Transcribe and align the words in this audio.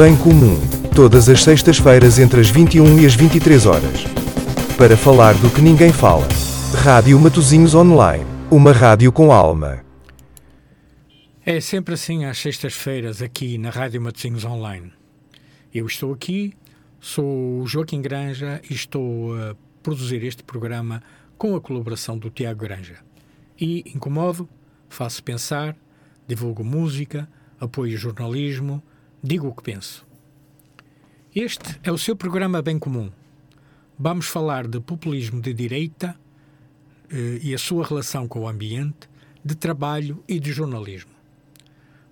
Bem 0.00 0.16
Comum, 0.16 0.58
todas 0.96 1.28
as 1.28 1.42
sextas-feiras 1.42 2.18
entre 2.18 2.40
as 2.40 2.48
21 2.48 3.00
e 3.00 3.04
as 3.04 3.14
23 3.14 3.66
horas. 3.66 4.04
Para 4.78 4.96
falar 4.96 5.34
do 5.34 5.50
que 5.50 5.60
ninguém 5.60 5.92
fala. 5.92 6.26
Rádio 6.82 7.20
Matozinhos 7.20 7.74
Online, 7.74 8.24
uma 8.50 8.72
rádio 8.72 9.12
com 9.12 9.30
alma. 9.30 9.84
É 11.44 11.60
sempre 11.60 11.92
assim 11.92 12.24
às 12.24 12.38
sextas-feiras 12.38 13.20
aqui 13.20 13.58
na 13.58 13.68
Rádio 13.68 14.00
Matozinhos 14.00 14.42
Online. 14.42 14.90
Eu 15.74 15.84
estou 15.84 16.14
aqui, 16.14 16.54
sou 16.98 17.66
Joaquim 17.66 18.00
Granja 18.00 18.58
e 18.70 18.72
estou 18.72 19.36
a 19.36 19.54
produzir 19.82 20.24
este 20.24 20.42
programa 20.42 21.02
com 21.36 21.54
a 21.54 21.60
colaboração 21.60 22.16
do 22.16 22.30
Tiago 22.30 22.60
Granja. 22.60 22.96
E 23.60 23.84
incomodo, 23.94 24.48
faço 24.88 25.22
pensar, 25.22 25.76
divulgo 26.26 26.64
música, 26.64 27.28
apoio 27.60 27.98
jornalismo, 27.98 28.82
digo 29.22 29.48
o 29.48 29.54
que 29.54 29.62
penso. 29.62 30.06
Este 31.34 31.78
é 31.82 31.92
o 31.92 31.98
seu 31.98 32.16
programa 32.16 32.62
Bem 32.62 32.78
Comum. 32.78 33.10
Vamos 33.98 34.26
falar 34.26 34.66
de 34.66 34.80
populismo 34.80 35.40
de 35.40 35.52
direita 35.52 36.18
eh, 37.10 37.38
e 37.42 37.54
a 37.54 37.58
sua 37.58 37.86
relação 37.86 38.26
com 38.26 38.40
o 38.40 38.48
ambiente, 38.48 39.08
de 39.44 39.54
trabalho 39.54 40.22
e 40.26 40.40
de 40.40 40.52
jornalismo. 40.52 41.12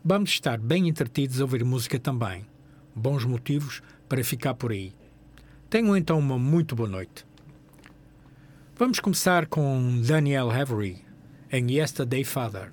Vamos 0.04 0.30
estar 0.30 0.58
bem 0.58 0.88
entretidos 0.88 1.40
a 1.40 1.44
ouvir 1.44 1.64
música 1.64 1.98
também. 1.98 2.46
Bons 2.94 3.24
motivos 3.24 3.82
para 4.08 4.22
ficar 4.22 4.54
por 4.54 4.70
aí. 4.70 4.92
Tenham 5.68 5.96
então 5.96 6.18
uma 6.18 6.38
muito 6.38 6.76
boa 6.76 6.88
noite. 6.88 7.26
Vamos 8.76 9.00
começar 9.00 9.46
com 9.46 10.00
Daniel 10.02 10.50
Avery 10.50 11.04
em 11.50 11.72
Yesterday 11.72 12.24
Father. 12.24 12.72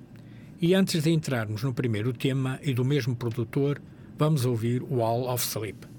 E 0.60 0.74
antes 0.74 1.02
de 1.02 1.10
entrarmos 1.10 1.62
no 1.62 1.74
primeiro 1.74 2.12
tema 2.12 2.58
e 2.62 2.72
do 2.72 2.84
mesmo 2.84 3.14
produtor, 3.16 3.80
vamos 4.18 4.44
ouvir 4.44 4.82
Wall 4.82 5.24
of 5.28 5.44
Sleep. 5.44 5.95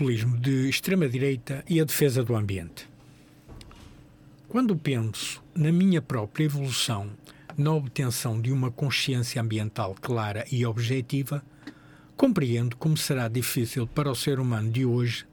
Populismo 0.00 0.38
de 0.38 0.66
extrema-direita 0.66 1.62
e 1.68 1.78
a 1.78 1.84
defesa 1.84 2.24
do 2.24 2.34
ambiente. 2.34 2.88
Quando 4.48 4.74
penso 4.74 5.42
na 5.54 5.70
minha 5.70 6.00
própria 6.00 6.44
evolução 6.44 7.10
na 7.54 7.74
obtenção 7.74 8.40
de 8.40 8.50
uma 8.50 8.70
consciência 8.70 9.42
ambiental 9.42 9.94
clara 10.00 10.46
e 10.50 10.64
objetiva, 10.64 11.44
compreendo 12.16 12.76
como 12.76 12.96
será 12.96 13.28
difícil 13.28 13.86
para 13.86 14.10
o 14.10 14.14
ser 14.14 14.40
humano 14.40 14.70
de 14.70 14.86
hoje 14.86 15.26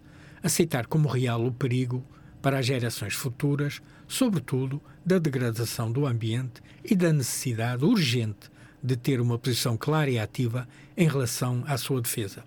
aceitar 0.44 0.86
como 0.86 1.08
real 1.08 1.46
o 1.46 1.52
perigo 1.52 2.04
para 2.42 2.60
as 2.60 2.66
gerações 2.66 3.14
futuras, 3.14 3.82
sobretudo 4.06 4.82
da 5.06 5.18
degradação 5.18 5.90
do 5.90 6.06
ambiente 6.06 6.62
e 6.84 6.94
da 6.94 7.14
necessidade 7.14 7.86
urgente 7.86 8.52
de 8.84 8.98
ter 8.98 9.22
uma 9.22 9.40
posição 9.40 9.78
clara 9.78 10.10
e 10.10 10.20
ativa 10.20 10.68
em 10.98 11.08
relação 11.08 11.64
à 11.66 11.78
sua 11.78 12.02
defesa. 12.02 12.44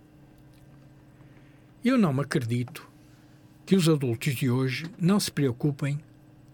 Eu 1.82 1.96
não 1.96 2.12
me 2.12 2.20
acredito 2.20 2.86
que 3.64 3.74
os 3.74 3.88
adultos 3.88 4.34
de 4.34 4.50
hoje 4.50 4.84
não 4.98 5.18
se 5.18 5.32
preocupem 5.32 5.98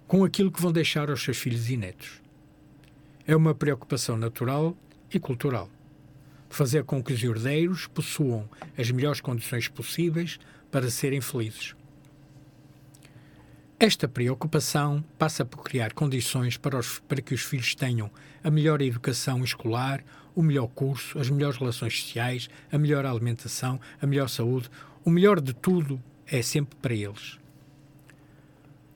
com 0.06 0.22
aquilo 0.22 0.52
que 0.52 0.62
vão 0.62 0.70
deixar 0.70 1.10
aos 1.10 1.20
seus 1.20 1.36
filhos 1.36 1.68
e 1.68 1.76
netos. 1.76 2.22
É 3.26 3.34
uma 3.34 3.52
preocupação 3.52 4.16
natural 4.16 4.76
e 5.12 5.18
cultural. 5.18 5.68
Fazer 6.48 6.84
com 6.84 7.02
que 7.02 7.12
os 7.12 7.24
herdeiros 7.24 7.88
possuam 7.88 8.48
as 8.78 8.88
melhores 8.92 9.20
condições 9.20 9.66
possíveis 9.66 10.38
para 10.70 10.88
serem 10.90 11.20
felizes. 11.20 11.74
Esta 13.80 14.06
preocupação 14.06 15.04
passa 15.18 15.44
por 15.44 15.64
criar 15.64 15.92
condições 15.92 16.56
para, 16.56 16.78
os, 16.78 17.00
para 17.00 17.20
que 17.20 17.34
os 17.34 17.40
filhos 17.40 17.74
tenham 17.74 18.12
a 18.44 18.50
melhor 18.50 18.80
educação 18.80 19.42
escolar, 19.42 20.04
o 20.36 20.42
melhor 20.42 20.68
curso, 20.68 21.18
as 21.18 21.28
melhores 21.28 21.58
relações 21.58 22.00
sociais, 22.00 22.48
a 22.70 22.78
melhor 22.78 23.04
alimentação, 23.04 23.80
a 24.00 24.06
melhor 24.06 24.28
saúde, 24.28 24.70
o 25.06 25.10
melhor 25.10 25.40
de 25.40 25.54
tudo 25.54 26.02
é 26.26 26.42
sempre 26.42 26.76
para 26.82 26.92
eles. 26.92 27.38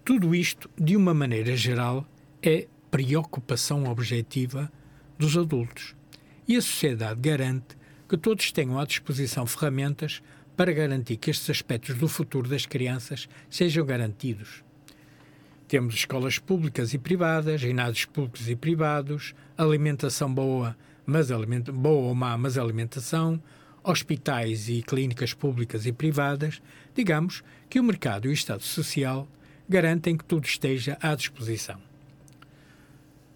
Tudo 0.04 0.34
isto, 0.34 0.68
de 0.76 0.96
uma 0.96 1.14
maneira 1.14 1.54
geral, 1.54 2.04
é 2.42 2.66
preocupação 2.90 3.84
objetiva 3.84 4.72
dos 5.16 5.36
adultos. 5.36 5.94
E 6.48 6.56
a 6.56 6.60
sociedade 6.60 7.20
garante 7.20 7.78
que 8.08 8.16
todos 8.16 8.50
tenham 8.50 8.80
à 8.80 8.84
disposição 8.84 9.46
ferramentas 9.46 10.20
para 10.56 10.72
garantir 10.72 11.16
que 11.16 11.30
estes 11.30 11.48
aspectos 11.48 11.94
do 11.94 12.08
futuro 12.08 12.48
das 12.48 12.66
crianças 12.66 13.28
sejam 13.48 13.86
garantidos. 13.86 14.64
Temos 15.68 15.94
escolas 15.94 16.40
públicas 16.40 16.92
e 16.92 16.98
privadas, 16.98 17.60
ginásios 17.60 18.06
públicos 18.06 18.50
e 18.50 18.56
privados, 18.56 19.32
alimentação 19.56 20.34
boa, 20.34 20.76
mas 21.06 21.30
aliment 21.30 21.70
boa 21.72 22.08
ou 22.08 22.14
má, 22.16 22.36
mas 22.36 22.58
alimentação, 22.58 23.40
hospitais 23.82 24.68
e 24.68 24.82
clínicas 24.82 25.32
públicas 25.32 25.86
e 25.86 25.92
privadas, 25.92 26.60
digamos 26.94 27.42
que 27.68 27.80
o 27.80 27.84
mercado 27.84 28.26
e 28.26 28.30
o 28.30 28.32
Estado 28.32 28.62
Social 28.62 29.28
garantem 29.68 30.16
que 30.16 30.24
tudo 30.24 30.44
esteja 30.44 30.98
à 31.00 31.14
disposição. 31.14 31.80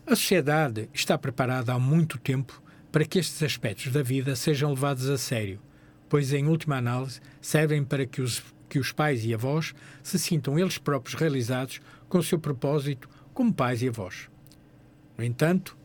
A 0.06 0.14
sociedade 0.14 0.88
está 0.92 1.16
preparada 1.16 1.72
há 1.72 1.78
muito 1.78 2.18
tempo 2.18 2.62
para 2.92 3.04
que 3.04 3.18
estes 3.18 3.42
aspectos 3.42 3.90
da 3.90 4.02
vida 4.02 4.36
sejam 4.36 4.70
levados 4.70 5.08
a 5.08 5.16
sério, 5.16 5.60
pois, 6.08 6.32
em 6.32 6.46
última 6.46 6.76
análise, 6.76 7.20
servem 7.40 7.82
para 7.82 8.04
que 8.04 8.20
os, 8.20 8.42
que 8.68 8.78
os 8.78 8.92
pais 8.92 9.24
e 9.24 9.32
avós 9.32 9.74
se 10.02 10.18
sintam 10.18 10.58
eles 10.58 10.76
próprios 10.76 11.14
realizados 11.18 11.80
com 12.08 12.18
o 12.18 12.22
seu 12.22 12.38
propósito 12.38 13.08
como 13.32 13.52
pais 13.52 13.82
e 13.82 13.88
avós. 13.88 14.28
No 15.16 15.24
entanto, 15.24 15.76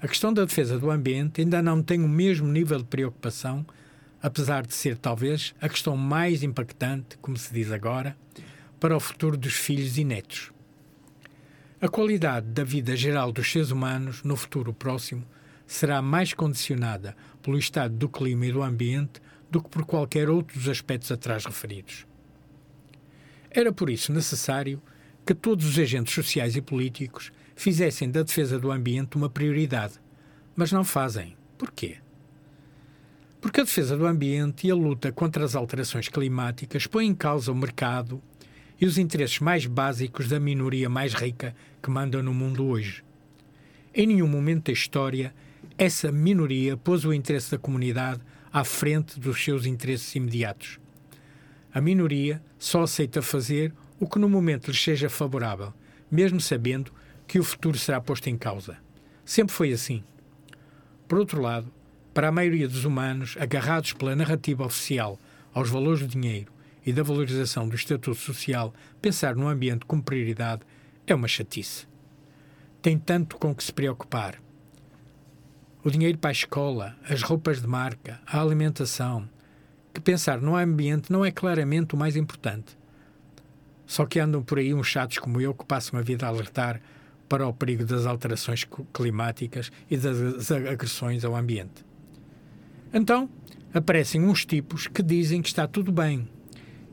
a 0.00 0.08
questão 0.08 0.32
da 0.32 0.44
defesa 0.44 0.78
do 0.78 0.90
ambiente 0.90 1.40
ainda 1.40 1.62
não 1.62 1.82
tem 1.82 2.02
o 2.02 2.08
mesmo 2.08 2.48
nível 2.48 2.78
de 2.78 2.84
preocupação 2.84 3.64
apesar 4.22 4.66
de 4.66 4.74
ser 4.74 4.96
talvez 4.96 5.54
a 5.60 5.68
questão 5.68 5.96
mais 5.96 6.42
impactante, 6.42 7.16
como 7.18 7.36
se 7.36 7.52
diz 7.52 7.70
agora, 7.70 8.16
para 8.80 8.96
o 8.96 9.00
futuro 9.00 9.36
dos 9.36 9.54
filhos 9.54 9.98
e 9.98 10.04
netos. 10.04 10.52
A 11.80 11.88
qualidade 11.88 12.46
da 12.48 12.64
vida 12.64 12.96
geral 12.96 13.30
dos 13.30 13.50
seres 13.50 13.70
humanos 13.70 14.22
no 14.22 14.36
futuro 14.36 14.72
próximo 14.72 15.24
será 15.66 16.02
mais 16.02 16.32
condicionada 16.32 17.16
pelo 17.42 17.58
estado 17.58 17.94
do 17.94 18.08
clima 18.08 18.46
e 18.46 18.52
do 18.52 18.62
ambiente 18.62 19.20
do 19.50 19.62
que 19.62 19.68
por 19.68 19.84
qualquer 19.84 20.28
outro 20.28 20.58
dos 20.58 20.68
aspectos 20.68 21.12
atrás 21.12 21.44
referidos. 21.44 22.06
Era 23.50 23.72
por 23.72 23.88
isso 23.88 24.12
necessário 24.12 24.82
que 25.24 25.34
todos 25.34 25.66
os 25.66 25.78
agentes 25.78 26.14
sociais 26.14 26.56
e 26.56 26.60
políticos 26.60 27.30
fizessem 27.54 28.10
da 28.10 28.22
defesa 28.22 28.58
do 28.58 28.70
ambiente 28.70 29.16
uma 29.16 29.28
prioridade, 29.28 29.94
mas 30.56 30.72
não 30.72 30.84
fazem. 30.84 31.36
Porquê? 31.56 31.98
Porque 33.40 33.60
a 33.60 33.64
defesa 33.64 33.96
do 33.96 34.06
ambiente 34.06 34.66
e 34.66 34.70
a 34.70 34.74
luta 34.74 35.12
contra 35.12 35.44
as 35.44 35.54
alterações 35.54 36.08
climáticas 36.08 36.86
põem 36.86 37.08
em 37.08 37.14
causa 37.14 37.52
o 37.52 37.54
mercado 37.54 38.20
e 38.80 38.86
os 38.86 38.98
interesses 38.98 39.38
mais 39.38 39.64
básicos 39.64 40.28
da 40.28 40.40
minoria 40.40 40.88
mais 40.88 41.14
rica 41.14 41.54
que 41.80 41.90
manda 41.90 42.20
no 42.22 42.34
mundo 42.34 42.66
hoje. 42.66 43.04
Em 43.94 44.06
nenhum 44.08 44.26
momento 44.26 44.66
da 44.66 44.72
história, 44.72 45.32
essa 45.76 46.10
minoria 46.10 46.76
pôs 46.76 47.04
o 47.04 47.12
interesse 47.12 47.52
da 47.52 47.58
comunidade 47.58 48.20
à 48.52 48.64
frente 48.64 49.20
dos 49.20 49.42
seus 49.42 49.66
interesses 49.66 50.14
imediatos. 50.16 50.80
A 51.72 51.80
minoria 51.80 52.42
só 52.58 52.82
aceita 52.82 53.22
fazer 53.22 53.72
o 54.00 54.08
que 54.08 54.18
no 54.18 54.28
momento 54.28 54.68
lhes 54.68 54.82
seja 54.82 55.08
favorável, 55.08 55.72
mesmo 56.10 56.40
sabendo 56.40 56.92
que 57.26 57.38
o 57.38 57.44
futuro 57.44 57.78
será 57.78 58.00
posto 58.00 58.28
em 58.28 58.36
causa. 58.36 58.78
Sempre 59.24 59.54
foi 59.54 59.72
assim. 59.72 60.02
Por 61.06 61.18
outro 61.18 61.40
lado, 61.40 61.72
para 62.18 62.30
a 62.30 62.32
maioria 62.32 62.66
dos 62.66 62.84
humanos, 62.84 63.36
agarrados 63.38 63.92
pela 63.92 64.16
narrativa 64.16 64.66
oficial 64.66 65.20
aos 65.54 65.70
valores 65.70 66.00
do 66.00 66.08
dinheiro 66.08 66.52
e 66.84 66.92
da 66.92 67.04
valorização 67.04 67.68
do 67.68 67.76
estatuto 67.76 68.16
social, 68.16 68.74
pensar 69.00 69.36
no 69.36 69.46
ambiente 69.46 69.86
como 69.86 70.02
prioridade 70.02 70.62
é 71.06 71.14
uma 71.14 71.28
chatice. 71.28 71.86
Tem 72.82 72.98
tanto 72.98 73.36
com 73.36 73.54
que 73.54 73.62
se 73.62 73.72
preocupar. 73.72 74.42
O 75.84 75.92
dinheiro 75.92 76.18
para 76.18 76.30
a 76.30 76.32
escola, 76.32 76.96
as 77.08 77.22
roupas 77.22 77.62
de 77.62 77.68
marca, 77.68 78.20
a 78.26 78.40
alimentação, 78.40 79.30
que 79.94 80.00
pensar 80.00 80.40
no 80.40 80.56
ambiente 80.56 81.12
não 81.12 81.24
é 81.24 81.30
claramente 81.30 81.94
o 81.94 81.96
mais 81.96 82.16
importante. 82.16 82.76
Só 83.86 84.04
que 84.06 84.18
andam 84.18 84.42
por 84.42 84.58
aí 84.58 84.74
uns 84.74 84.88
chatos 84.88 85.18
como 85.18 85.40
eu 85.40 85.54
que 85.54 85.64
passam 85.64 86.00
a 86.00 86.02
vida 86.02 86.26
a 86.26 86.30
alertar 86.30 86.80
para 87.28 87.46
o 87.46 87.54
perigo 87.54 87.84
das 87.84 88.06
alterações 88.06 88.66
climáticas 88.92 89.70
e 89.88 89.96
das 89.96 90.50
agressões 90.50 91.24
ao 91.24 91.36
ambiente. 91.36 91.86
Então, 92.92 93.28
aparecem 93.72 94.22
uns 94.24 94.46
tipos 94.46 94.86
que 94.86 95.02
dizem 95.02 95.42
que 95.42 95.48
está 95.48 95.66
tudo 95.66 95.92
bem 95.92 96.28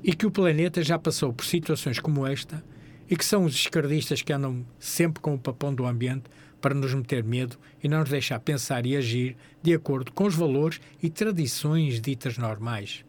e 0.04 0.14
que 0.14 0.26
o 0.26 0.32
planeta 0.32 0.84
já 0.84 1.00
passou 1.00 1.32
por 1.32 1.46
situações 1.46 2.00
como 2.00 2.28
esta 2.28 2.64
e 3.10 3.16
que 3.16 3.24
são 3.24 3.46
os 3.46 3.56
esquerdistas 3.56 4.22
que 4.22 4.34
andam 4.34 4.66
sempre 4.78 5.22
com 5.22 5.34
o 5.34 5.40
papão 5.40 5.74
do 5.74 5.86
ambiente 5.86 6.26
para 6.60 6.74
nos 6.74 6.94
meter 6.94 7.24
medo 7.24 7.58
e 7.82 7.88
não 7.88 8.00
nos 8.00 8.10
deixar 8.10 8.40
pensar 8.40 8.86
e 8.86 8.98
agir 8.98 9.38
de 9.62 9.74
acordo 9.74 10.12
com 10.12 10.26
os 10.26 10.36
valores 10.36 10.82
e 11.02 11.10
tradições 11.10 12.02
ditas 12.02 12.38
normais. 12.38 13.06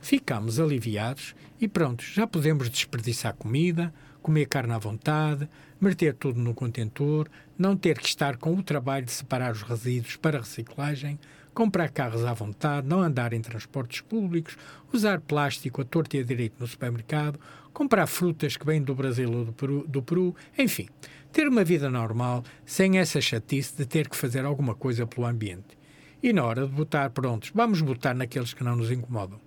Ficamos 0.00 0.58
aliviados 0.58 1.36
e 1.60 1.68
pronto, 1.68 2.02
já 2.02 2.26
podemos 2.26 2.68
desperdiçar 2.68 3.34
comida, 3.34 3.94
comer 4.20 4.46
carne 4.46 4.72
à 4.72 4.78
vontade, 4.78 5.48
meter 5.80 6.14
tudo 6.14 6.40
no 6.40 6.54
contentor, 6.54 7.28
não 7.56 7.76
ter 7.76 7.98
que 7.98 8.08
estar 8.08 8.36
com 8.36 8.54
o 8.54 8.62
trabalho 8.62 9.04
de 9.04 9.12
separar 9.12 9.52
os 9.52 9.62
resíduos 9.62 10.16
para 10.16 10.38
reciclagem, 10.38 11.18
comprar 11.54 11.90
carros 11.90 12.24
à 12.24 12.32
vontade, 12.32 12.86
não 12.86 13.02
andar 13.02 13.32
em 13.32 13.40
transportes 13.40 14.00
públicos, 14.00 14.56
usar 14.92 15.20
plástico 15.20 15.82
a 15.82 15.84
torta 15.84 16.16
e 16.16 16.20
a 16.20 16.24
direito 16.24 16.56
no 16.58 16.66
supermercado, 16.66 17.38
comprar 17.72 18.06
frutas 18.06 18.56
que 18.56 18.66
vêm 18.66 18.82
do 18.82 18.94
Brasil 18.94 19.30
ou 19.30 19.44
do 19.44 19.52
Peru, 19.52 19.86
do 19.86 20.02
Peru, 20.02 20.34
enfim, 20.58 20.88
ter 21.32 21.48
uma 21.48 21.64
vida 21.64 21.90
normal 21.90 22.44
sem 22.64 22.98
essa 22.98 23.20
chatice 23.20 23.76
de 23.76 23.86
ter 23.86 24.08
que 24.08 24.16
fazer 24.16 24.44
alguma 24.44 24.74
coisa 24.74 25.06
pelo 25.06 25.26
ambiente. 25.26 25.78
E 26.22 26.32
na 26.32 26.44
hora 26.44 26.66
de 26.66 26.72
votar, 26.72 27.10
prontos, 27.10 27.50
vamos 27.54 27.80
votar 27.80 28.14
naqueles 28.14 28.54
que 28.54 28.62
não 28.62 28.76
nos 28.76 28.90
incomodam. 28.90 29.40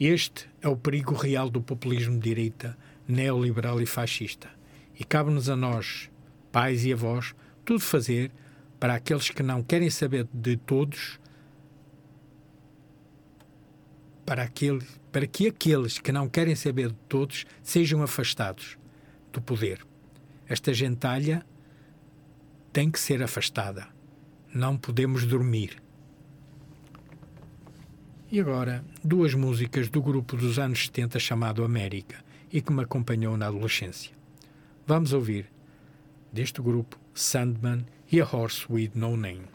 Este 0.00 0.48
é 0.60 0.68
o 0.68 0.76
perigo 0.76 1.14
real 1.14 1.48
do 1.48 1.60
populismo 1.60 2.14
de 2.14 2.28
direita, 2.28 2.76
neoliberal 3.06 3.80
e 3.80 3.86
fascista. 3.86 4.48
E 4.98 5.04
cabe-nos 5.04 5.48
a 5.48 5.56
nós, 5.56 6.10
pais 6.50 6.84
e 6.84 6.92
avós, 6.92 7.34
tudo 7.64 7.80
fazer 7.80 8.30
para 8.78 8.94
aqueles 8.94 9.30
que 9.30 9.42
não 9.42 9.62
querem 9.62 9.90
saber 9.90 10.28
de 10.32 10.56
todos, 10.56 11.18
para, 14.24 14.42
aquele, 14.42 14.82
para 15.12 15.26
que 15.26 15.48
aqueles 15.48 15.98
que 15.98 16.12
não 16.12 16.28
querem 16.28 16.54
saber 16.54 16.88
de 16.88 16.98
todos 17.08 17.46
sejam 17.62 18.02
afastados 18.02 18.78
do 19.32 19.40
poder. 19.40 19.84
Esta 20.48 20.72
gentalha 20.72 21.44
tem 22.72 22.90
que 22.90 22.98
ser 22.98 23.22
afastada. 23.22 23.88
Não 24.52 24.76
podemos 24.76 25.24
dormir. 25.24 25.82
E 28.30 28.40
agora, 28.40 28.84
duas 29.02 29.34
músicas 29.34 29.88
do 29.88 30.02
grupo 30.02 30.36
dos 30.36 30.58
anos 30.58 30.86
70 30.86 31.18
chamado 31.18 31.64
América 31.64 32.24
e 32.52 32.60
que 32.60 32.72
me 32.72 32.82
acompanhou 32.82 33.36
na 33.36 33.46
adolescência. 33.46 34.12
Vamos 34.86 35.12
ouvir 35.12 35.50
deste 36.32 36.60
grupo 36.60 36.98
Sandman 37.14 37.84
He 38.14 38.20
a 38.20 38.24
horse 38.24 38.70
with 38.70 38.94
no 38.94 39.16
name. 39.16 39.48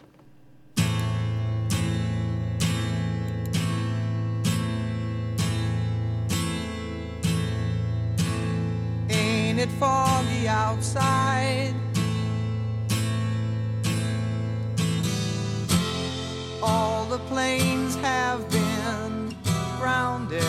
Ain't 9.08 9.60
it 9.60 9.70
foggy 9.78 10.46
outside? 10.46 11.74
All 16.62 17.06
the 17.06 17.20
planes 17.30 17.94
have 18.02 18.46
been 18.50 19.34
grounded. 19.78 20.44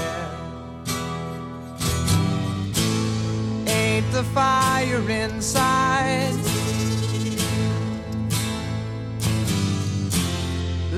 Ain't 3.70 4.12
the 4.12 4.24
fire 4.34 5.10
inside. 5.10 6.50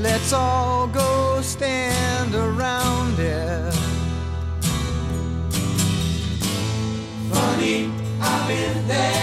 Let's 0.04 0.34
all 0.34 0.88
go 0.88 1.40
stand 1.42 2.36
around 2.36 3.18
it. 3.20 3.74
Funny, 7.32 7.90
I've 8.20 8.48
been 8.50 8.88
there. 8.90 9.23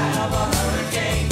of 0.00 0.32
a 0.32 0.56
hurricane. 0.56 1.29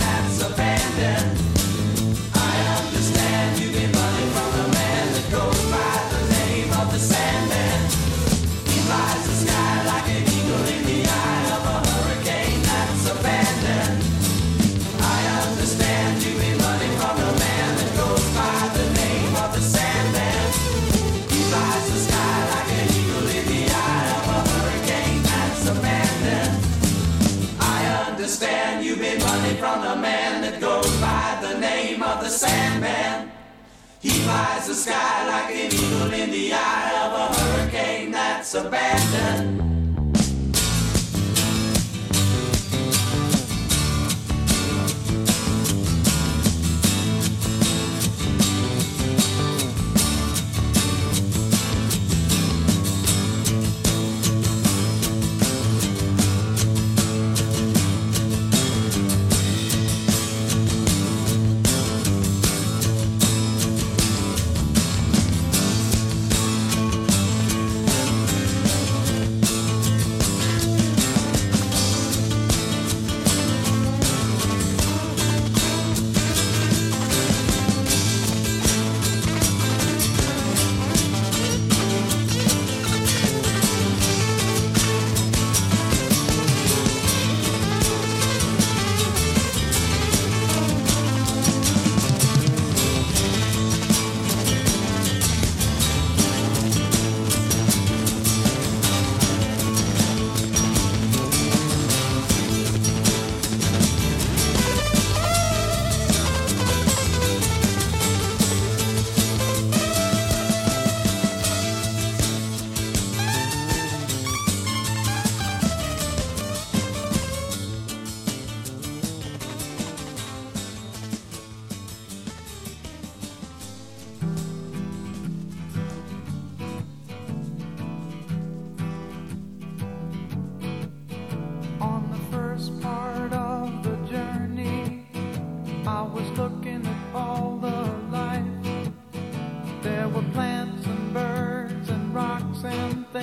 flies 34.29 34.67
the 34.67 34.75
sky 34.75 35.27
like 35.27 35.55
an 35.55 35.73
eagle 35.73 36.13
in 36.13 36.31
the 36.31 36.53
eye 36.53 36.93
of 37.05 37.13
a 37.23 37.27
hurricane 37.41 38.11
that's 38.11 38.55
abandoned. 38.55 39.58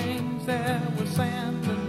plains 0.06 0.46
there 0.46 0.82
was 0.98 1.10
sand 1.10 1.85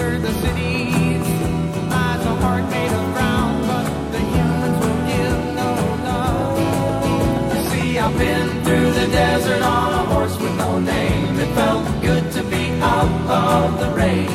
give 0.00 0.24
you 5.08 5.30
see, 7.70 7.98
I've 7.98 8.16
been 8.18 8.48
through 8.64 8.90
the 8.92 9.06
desert 9.12 9.62
on 9.62 9.92
a 9.92 10.04
horse 10.12 10.36
with 10.40 10.56
no 10.56 10.78
name. 10.78 11.38
It 11.38 11.52
felt 11.54 11.84
good 12.00 12.30
to 12.32 12.42
be 12.44 12.70
out 12.80 13.10
of 13.28 13.78
the 13.80 13.90
rain. 14.00 14.30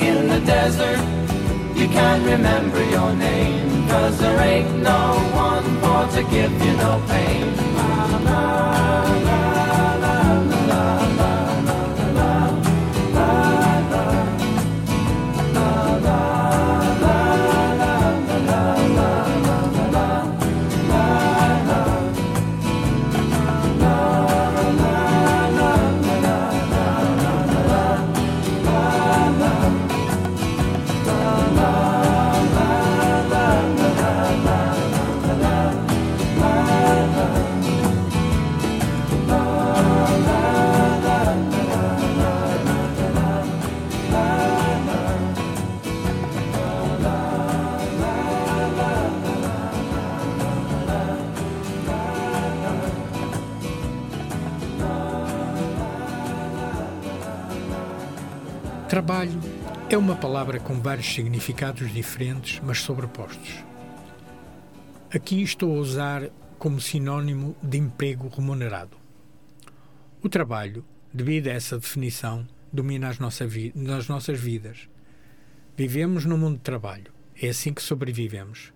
In 0.00 0.28
the 0.28 0.40
desert, 0.40 1.00
you 1.74 1.88
can 1.88 2.24
remember 2.24 2.82
your 2.96 3.12
name, 3.14 3.88
'cause 3.88 4.18
there 4.18 4.40
ain't 4.40 4.82
no 4.82 5.02
one 5.34 5.66
'bout 5.80 6.10
to 6.16 6.22
give 6.22 6.52
you 6.64 6.72
no 6.76 6.92
pain. 7.08 7.46
La, 7.76 7.90
la, 8.28 8.42
la, 9.28 9.65
Trabalho 59.06 59.38
é 59.88 59.96
uma 59.96 60.16
palavra 60.16 60.58
com 60.58 60.80
vários 60.80 61.06
significados 61.06 61.94
diferentes, 61.94 62.60
mas 62.64 62.80
sobrepostos. 62.80 63.54
Aqui 65.14 65.42
estou 65.42 65.76
a 65.76 65.78
usar 65.78 66.28
como 66.58 66.80
sinónimo 66.80 67.54
de 67.62 67.78
emprego 67.78 68.26
remunerado. 68.26 68.96
O 70.20 70.28
trabalho, 70.28 70.84
devido 71.14 71.46
a 71.46 71.52
essa 71.52 71.78
definição, 71.78 72.48
domina 72.72 73.06
as, 73.06 73.20
nossa 73.20 73.46
vi 73.46 73.70
nas 73.76 74.08
nossas 74.08 74.40
vidas. 74.40 74.88
Vivemos 75.76 76.24
no 76.24 76.36
mundo 76.36 76.56
de 76.56 76.64
trabalho. 76.64 77.12
É 77.40 77.50
assim 77.50 77.72
que 77.72 77.82
sobrevivemos. 77.82 78.72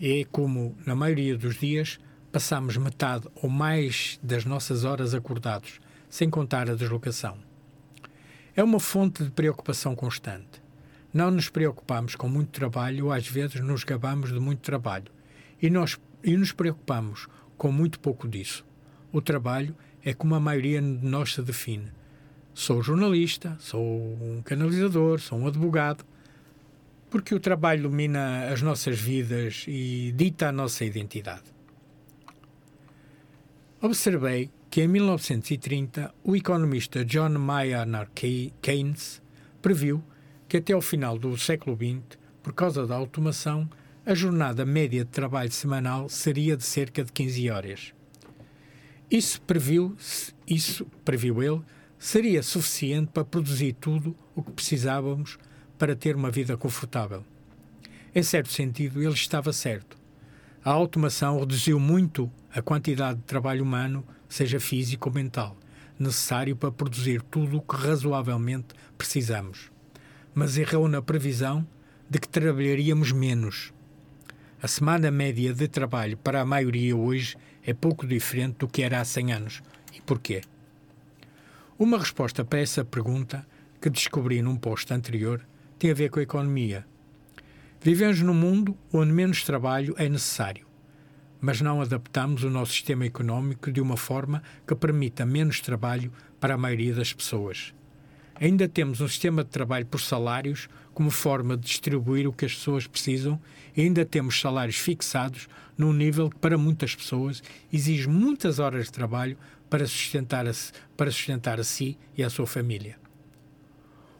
É 0.00 0.24
como, 0.32 0.74
na 0.86 0.94
maioria 0.94 1.36
dos 1.36 1.56
dias, 1.56 2.00
passamos 2.32 2.78
metade 2.78 3.28
ou 3.34 3.50
mais 3.50 4.18
das 4.22 4.46
nossas 4.46 4.84
horas 4.84 5.12
acordados, 5.12 5.80
sem 6.08 6.30
contar 6.30 6.70
a 6.70 6.74
deslocação. 6.74 7.46
É 8.58 8.64
uma 8.64 8.80
fonte 8.80 9.22
de 9.22 9.30
preocupação 9.30 9.94
constante. 9.94 10.60
Não 11.14 11.30
nos 11.30 11.48
preocupamos 11.48 12.16
com 12.16 12.28
muito 12.28 12.50
trabalho 12.50 13.04
ou 13.04 13.12
às 13.12 13.28
vezes 13.28 13.60
nos 13.60 13.84
gabamos 13.84 14.32
de 14.32 14.40
muito 14.40 14.62
trabalho 14.62 15.12
e, 15.62 15.70
nós, 15.70 15.96
e 16.24 16.36
nos 16.36 16.50
preocupamos 16.50 17.28
com 17.56 17.70
muito 17.70 18.00
pouco 18.00 18.26
disso. 18.26 18.66
O 19.12 19.22
trabalho 19.22 19.76
é 20.04 20.12
como 20.12 20.34
a 20.34 20.40
maioria 20.40 20.82
de 20.82 21.06
nós 21.06 21.34
se 21.34 21.40
define. 21.40 21.92
Sou 22.52 22.82
jornalista, 22.82 23.56
sou 23.60 23.80
um 23.80 24.42
canalizador, 24.44 25.20
sou 25.20 25.38
um 25.38 25.46
advogado, 25.46 26.04
porque 27.08 27.36
o 27.36 27.38
trabalho 27.38 27.84
domina 27.84 28.52
as 28.52 28.60
nossas 28.60 28.98
vidas 28.98 29.66
e 29.68 30.12
dita 30.16 30.48
a 30.48 30.52
nossa 30.52 30.84
identidade. 30.84 31.44
Observei 33.80 34.50
que 34.78 34.82
em 34.82 34.86
1930 34.86 36.14
o 36.22 36.36
economista 36.36 37.04
John 37.04 37.30
Maynard 37.30 38.12
Keynes 38.62 39.20
previu 39.60 40.04
que 40.48 40.58
até 40.58 40.72
ao 40.72 40.80
final 40.80 41.18
do 41.18 41.36
século 41.36 41.76
XX, 41.76 42.16
por 42.40 42.52
causa 42.52 42.86
da 42.86 42.94
automação, 42.94 43.68
a 44.06 44.14
jornada 44.14 44.64
média 44.64 45.04
de 45.04 45.10
trabalho 45.10 45.50
semanal 45.50 46.08
seria 46.08 46.56
de 46.56 46.62
cerca 46.62 47.02
de 47.02 47.10
15 47.10 47.50
horas. 47.50 47.92
Isso 49.10 49.40
previu, 49.40 49.96
isso 50.46 50.86
previu 51.04 51.42
ele, 51.42 51.60
seria 51.98 52.40
suficiente 52.40 53.10
para 53.12 53.24
produzir 53.24 53.72
tudo 53.80 54.14
o 54.32 54.44
que 54.44 54.52
precisávamos 54.52 55.40
para 55.76 55.96
ter 55.96 56.14
uma 56.14 56.30
vida 56.30 56.56
confortável. 56.56 57.24
Em 58.14 58.22
certo 58.22 58.52
sentido, 58.52 59.02
ele 59.02 59.12
estava 59.12 59.52
certo. 59.52 59.98
A 60.64 60.70
automação 60.70 61.40
reduziu 61.40 61.80
muito 61.80 62.30
a 62.54 62.62
quantidade 62.62 63.18
de 63.18 63.24
trabalho 63.24 63.64
humano, 63.64 64.06
seja 64.28 64.60
físico 64.60 65.08
ou 65.08 65.14
mental, 65.14 65.56
necessário 65.98 66.54
para 66.54 66.70
produzir 66.70 67.22
tudo 67.22 67.58
o 67.58 67.62
que 67.62 67.76
razoavelmente 67.76 68.68
precisamos. 68.96 69.70
Mas 70.34 70.56
errou 70.56 70.86
na 70.88 71.02
previsão 71.02 71.66
de 72.08 72.18
que 72.18 72.28
trabalharíamos 72.28 73.12
menos. 73.12 73.72
A 74.62 74.68
semana 74.68 75.10
média 75.10 75.52
de 75.52 75.68
trabalho 75.68 76.16
para 76.16 76.40
a 76.40 76.44
maioria 76.44 76.96
hoje 76.96 77.36
é 77.64 77.72
pouco 77.72 78.06
diferente 78.06 78.58
do 78.58 78.68
que 78.68 78.82
era 78.82 79.00
há 79.00 79.04
100 79.04 79.32
anos. 79.32 79.62
E 79.94 80.00
porquê? 80.00 80.42
Uma 81.78 81.98
resposta 81.98 82.44
para 82.44 82.60
essa 82.60 82.84
pergunta, 82.84 83.46
que 83.80 83.88
descobri 83.88 84.42
num 84.42 84.56
post 84.56 84.92
anterior, 84.92 85.46
tem 85.78 85.90
a 85.90 85.94
ver 85.94 86.10
com 86.10 86.18
a 86.18 86.22
economia. 86.22 86.84
Vivemos 87.80 88.20
num 88.20 88.34
mundo 88.34 88.76
onde 88.92 89.12
menos 89.12 89.44
trabalho 89.44 89.94
é 89.96 90.08
necessário, 90.08 90.66
mas 91.40 91.60
não 91.60 91.80
adaptamos 91.80 92.42
o 92.44 92.50
nosso 92.50 92.72
sistema 92.72 93.06
económico 93.06 93.70
de 93.70 93.80
uma 93.80 93.96
forma 93.96 94.42
que 94.66 94.74
permita 94.74 95.24
menos 95.24 95.60
trabalho 95.60 96.12
para 96.40 96.54
a 96.54 96.58
maioria 96.58 96.94
das 96.94 97.12
pessoas. 97.12 97.72
Ainda 98.40 98.68
temos 98.68 99.00
um 99.00 99.08
sistema 99.08 99.42
de 99.42 99.50
trabalho 99.50 99.86
por 99.86 100.00
salários 100.00 100.68
como 100.94 101.10
forma 101.10 101.56
de 101.56 101.66
distribuir 101.66 102.26
o 102.26 102.32
que 102.32 102.44
as 102.44 102.54
pessoas 102.54 102.86
precisam 102.86 103.40
e 103.76 103.82
ainda 103.82 104.04
temos 104.04 104.40
salários 104.40 104.76
fixados 104.76 105.48
num 105.76 105.92
nível 105.92 106.30
que, 106.30 106.38
para 106.38 106.58
muitas 106.58 106.94
pessoas, 106.94 107.42
exige 107.72 108.08
muitas 108.08 108.58
horas 108.58 108.86
de 108.86 108.92
trabalho 108.92 109.36
para 109.68 109.86
sustentar 109.86 110.46
a, 110.46 110.52
para 110.96 111.10
sustentar 111.10 111.60
a 111.60 111.64
si 111.64 111.98
e 112.16 112.22
a 112.22 112.30
sua 112.30 112.46
família. 112.46 112.96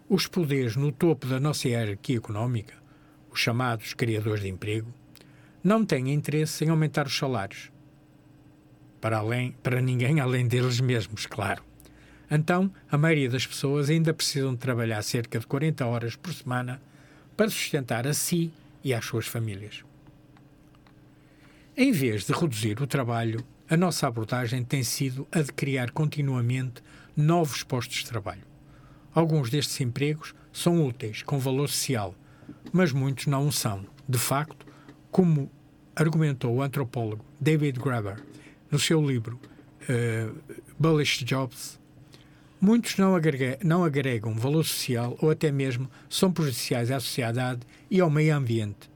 Os 0.09 0.27
poderes 0.27 0.75
no 0.75 0.91
topo 0.91 1.27
da 1.27 1.39
nossa 1.39 1.69
hierarquia 1.69 2.17
económica, 2.17 2.75
os 3.31 3.41
chamados 3.41 3.95
criadores 3.95 4.43
de 4.43 4.49
emprego, 4.49 4.93
não 5.63 5.85
têm 5.85 6.13
interesse 6.13 6.65
em 6.65 6.69
aumentar 6.69 7.07
os 7.07 7.17
salários. 7.17 7.71
Para, 9.01 9.19
além, 9.19 9.53
para 9.63 9.81
ninguém 9.81 10.21
além 10.21 10.47
deles 10.47 10.81
mesmos, 10.81 11.27
claro. 11.27 11.63
Então, 12.31 12.71
a 12.91 12.99
maioria 12.99 13.31
das 13.31 13.47
pessoas 13.47 13.89
ainda 13.89 14.13
precisam 14.13 14.53
de 14.53 14.59
trabalhar 14.59 15.03
cerca 15.03 15.39
de 15.39 15.47
40 15.47 15.87
horas 15.87 16.17
por 16.17 16.33
semana 16.33 16.81
para 17.37 17.49
sustentar 17.49 18.07
a 18.07 18.13
si 18.13 18.53
e 18.83 18.93
às 18.93 19.05
suas 19.05 19.27
famílias. 19.27 19.85
Em 21.77 21.93
vez 21.93 22.25
de 22.27 22.33
reduzir 22.33 22.83
o 22.83 22.87
trabalho, 22.87 23.45
a 23.71 23.77
nossa 23.77 24.07
abordagem 24.07 24.65
tem 24.65 24.83
sido 24.83 25.27
a 25.31 25.41
de 25.43 25.53
criar 25.53 25.91
continuamente 25.91 26.83
novos 27.17 27.63
postos 27.63 27.99
de 27.99 28.07
trabalho. 28.07 28.43
Alguns 29.15 29.51
destes 29.51 29.81
empregos 29.81 30.35
são 30.53 30.85
úteis, 30.85 31.23
com 31.23 31.39
valor 31.39 31.69
social, 31.69 32.15
mas 32.73 32.93
muitos 32.93 33.27
não 33.27 33.47
o 33.47 33.53
são. 33.53 33.87
De 34.09 34.19
facto, 34.19 34.67
como 35.11 35.51
argumentou 35.95 36.55
o 36.55 36.63
antropólogo 36.63 37.25
David 37.41 37.79
Graeber 37.81 38.23
no 38.71 38.79
seu 38.79 39.05
livro 39.05 39.39
uh, 39.89 40.55
Bullish 40.79 41.25
Jobs, 41.25 41.79
muitos 42.61 42.97
não, 42.97 43.15
agrega, 43.15 43.59
não 43.65 43.85
agregam 43.85 44.35
valor 44.35 44.65
social 44.65 45.17
ou 45.21 45.31
até 45.31 45.51
mesmo 45.51 45.91
são 46.09 46.33
prejudiciais 46.33 46.91
à 46.91 47.01
sociedade 47.01 47.61
e 47.91 48.01
ao 48.01 48.11
meio 48.11 48.37
ambiente. 48.37 48.91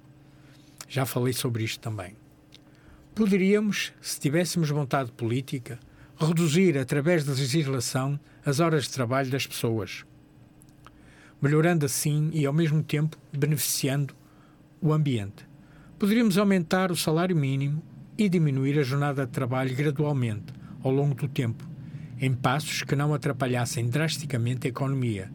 Já 0.88 1.07
falei 1.07 1.33
sobre 1.33 1.64
isto 1.64 1.81
também. 1.81 2.14
Poderíamos, 3.14 3.92
se 4.01 4.20
tivéssemos 4.20 4.70
vontade 4.70 5.11
política, 5.12 5.79
reduzir 6.18 6.79
através 6.79 7.25
da 7.25 7.33
legislação 7.33 8.18
as 8.44 8.61
horas 8.61 8.85
de 8.85 8.90
trabalho 8.90 9.31
das 9.31 9.46
pessoas, 9.46 10.05
melhorando 11.40 11.85
assim 11.85 12.31
e 12.33 12.46
ao 12.46 12.53
mesmo 12.53 12.83
tempo 12.83 13.16
beneficiando 13.33 14.14
o 14.81 14.92
ambiente. 14.92 15.51
Poderíamos 16.02 16.36
aumentar 16.36 16.90
o 16.90 16.96
salário 16.96 17.36
mínimo 17.36 17.80
e 18.18 18.28
diminuir 18.28 18.76
a 18.76 18.82
jornada 18.82 19.24
de 19.24 19.30
trabalho 19.30 19.72
gradualmente, 19.72 20.52
ao 20.82 20.90
longo 20.90 21.14
do 21.14 21.28
tempo, 21.28 21.64
em 22.20 22.34
passos 22.34 22.82
que 22.82 22.96
não 22.96 23.14
atrapalhassem 23.14 23.88
drasticamente 23.88 24.66
a 24.66 24.70
economia, 24.70 25.30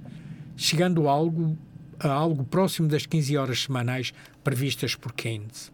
chegando 0.58 1.08
a 1.08 1.12
algo, 1.14 1.58
a 1.98 2.10
algo 2.10 2.44
próximo 2.44 2.90
das 2.90 3.06
15 3.06 3.38
horas 3.38 3.64
semanais 3.64 4.14
previstas 4.44 4.94
por 4.94 5.14
Keynes. 5.14 5.72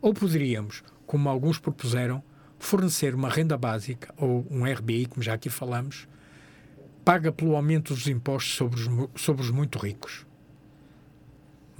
Ou 0.00 0.14
poderíamos, 0.14 0.84
como 1.04 1.28
alguns 1.28 1.58
propuseram, 1.58 2.22
fornecer 2.60 3.16
uma 3.16 3.28
renda 3.28 3.58
básica, 3.58 4.14
ou 4.16 4.46
um 4.48 4.64
RBI, 4.64 5.06
como 5.06 5.20
já 5.20 5.34
aqui 5.34 5.50
falamos, 5.50 6.06
paga 7.04 7.32
pelo 7.32 7.56
aumento 7.56 7.92
dos 7.92 8.06
impostos 8.06 8.54
sobre 8.54 8.80
os, 8.80 9.20
sobre 9.20 9.42
os 9.42 9.50
muito 9.50 9.80
ricos. 9.80 10.24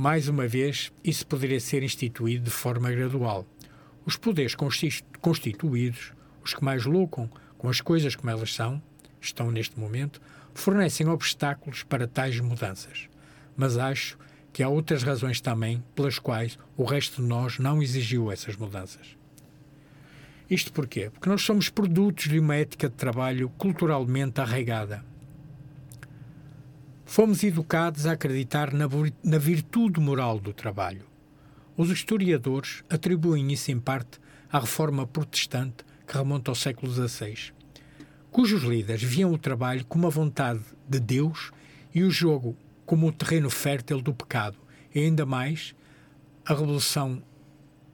Mais 0.02 0.26
uma 0.26 0.48
vez, 0.48 0.90
isso 1.04 1.24
poderia 1.24 1.60
ser 1.60 1.84
instituído 1.84 2.46
de 2.46 2.50
forma 2.50 2.90
gradual. 2.90 3.46
Os 4.04 4.16
poderes 4.16 4.56
constituídos, 5.20 6.12
os 6.42 6.52
que 6.52 6.64
mais 6.64 6.84
lucram 6.84 7.30
com 7.56 7.68
as 7.68 7.80
coisas 7.80 8.16
como 8.16 8.28
elas 8.28 8.52
são, 8.52 8.82
estão 9.20 9.52
neste 9.52 9.78
momento, 9.78 10.20
fornecem 10.54 11.06
obstáculos 11.08 11.84
para 11.84 12.08
tais 12.08 12.40
mudanças. 12.40 13.08
Mas 13.56 13.78
acho 13.78 14.18
que 14.52 14.60
há 14.60 14.68
outras 14.68 15.04
razões 15.04 15.40
também 15.40 15.84
pelas 15.94 16.18
quais 16.18 16.58
o 16.76 16.82
resto 16.82 17.22
de 17.22 17.28
nós 17.28 17.60
não 17.60 17.80
exigiu 17.80 18.32
essas 18.32 18.56
mudanças. 18.56 19.16
Isto 20.50 20.72
porquê? 20.72 21.10
Porque 21.10 21.28
nós 21.28 21.42
somos 21.42 21.68
produtos 21.68 22.28
de 22.28 22.40
uma 22.40 22.56
ética 22.56 22.88
de 22.88 22.96
trabalho 22.96 23.48
culturalmente 23.50 24.40
arraigada. 24.40 25.11
Fomos 27.14 27.44
educados 27.44 28.06
a 28.06 28.12
acreditar 28.12 28.72
na, 28.72 29.38
virtude 29.38 30.00
moral 30.00 30.40
do 30.40 30.50
trabalho. 30.50 31.04
Os 31.76 31.90
historiadores 31.90 32.82
atribuem 32.88 33.52
isso 33.52 33.70
em 33.70 33.78
parte 33.78 34.18
à 34.50 34.58
reforma 34.58 35.06
protestante 35.06 35.84
que 36.06 36.16
remonta 36.16 36.50
ao 36.50 36.54
século 36.54 36.90
XVI, 36.90 37.52
cujos 38.30 38.62
líderes 38.62 39.02
viam 39.02 39.30
o 39.30 39.36
trabalho 39.36 39.84
como 39.84 40.06
a 40.06 40.10
vontade 40.10 40.62
de 40.88 40.98
Deus 40.98 41.52
e 41.94 42.02
o 42.02 42.10
jogo 42.10 42.56
como 42.86 43.08
o 43.08 43.12
terreno 43.12 43.50
fértil 43.50 44.00
do 44.00 44.14
pecado, 44.14 44.56
e 44.94 45.00
ainda 45.00 45.26
mais 45.26 45.74
a 46.46 46.54
revolução 46.54 47.22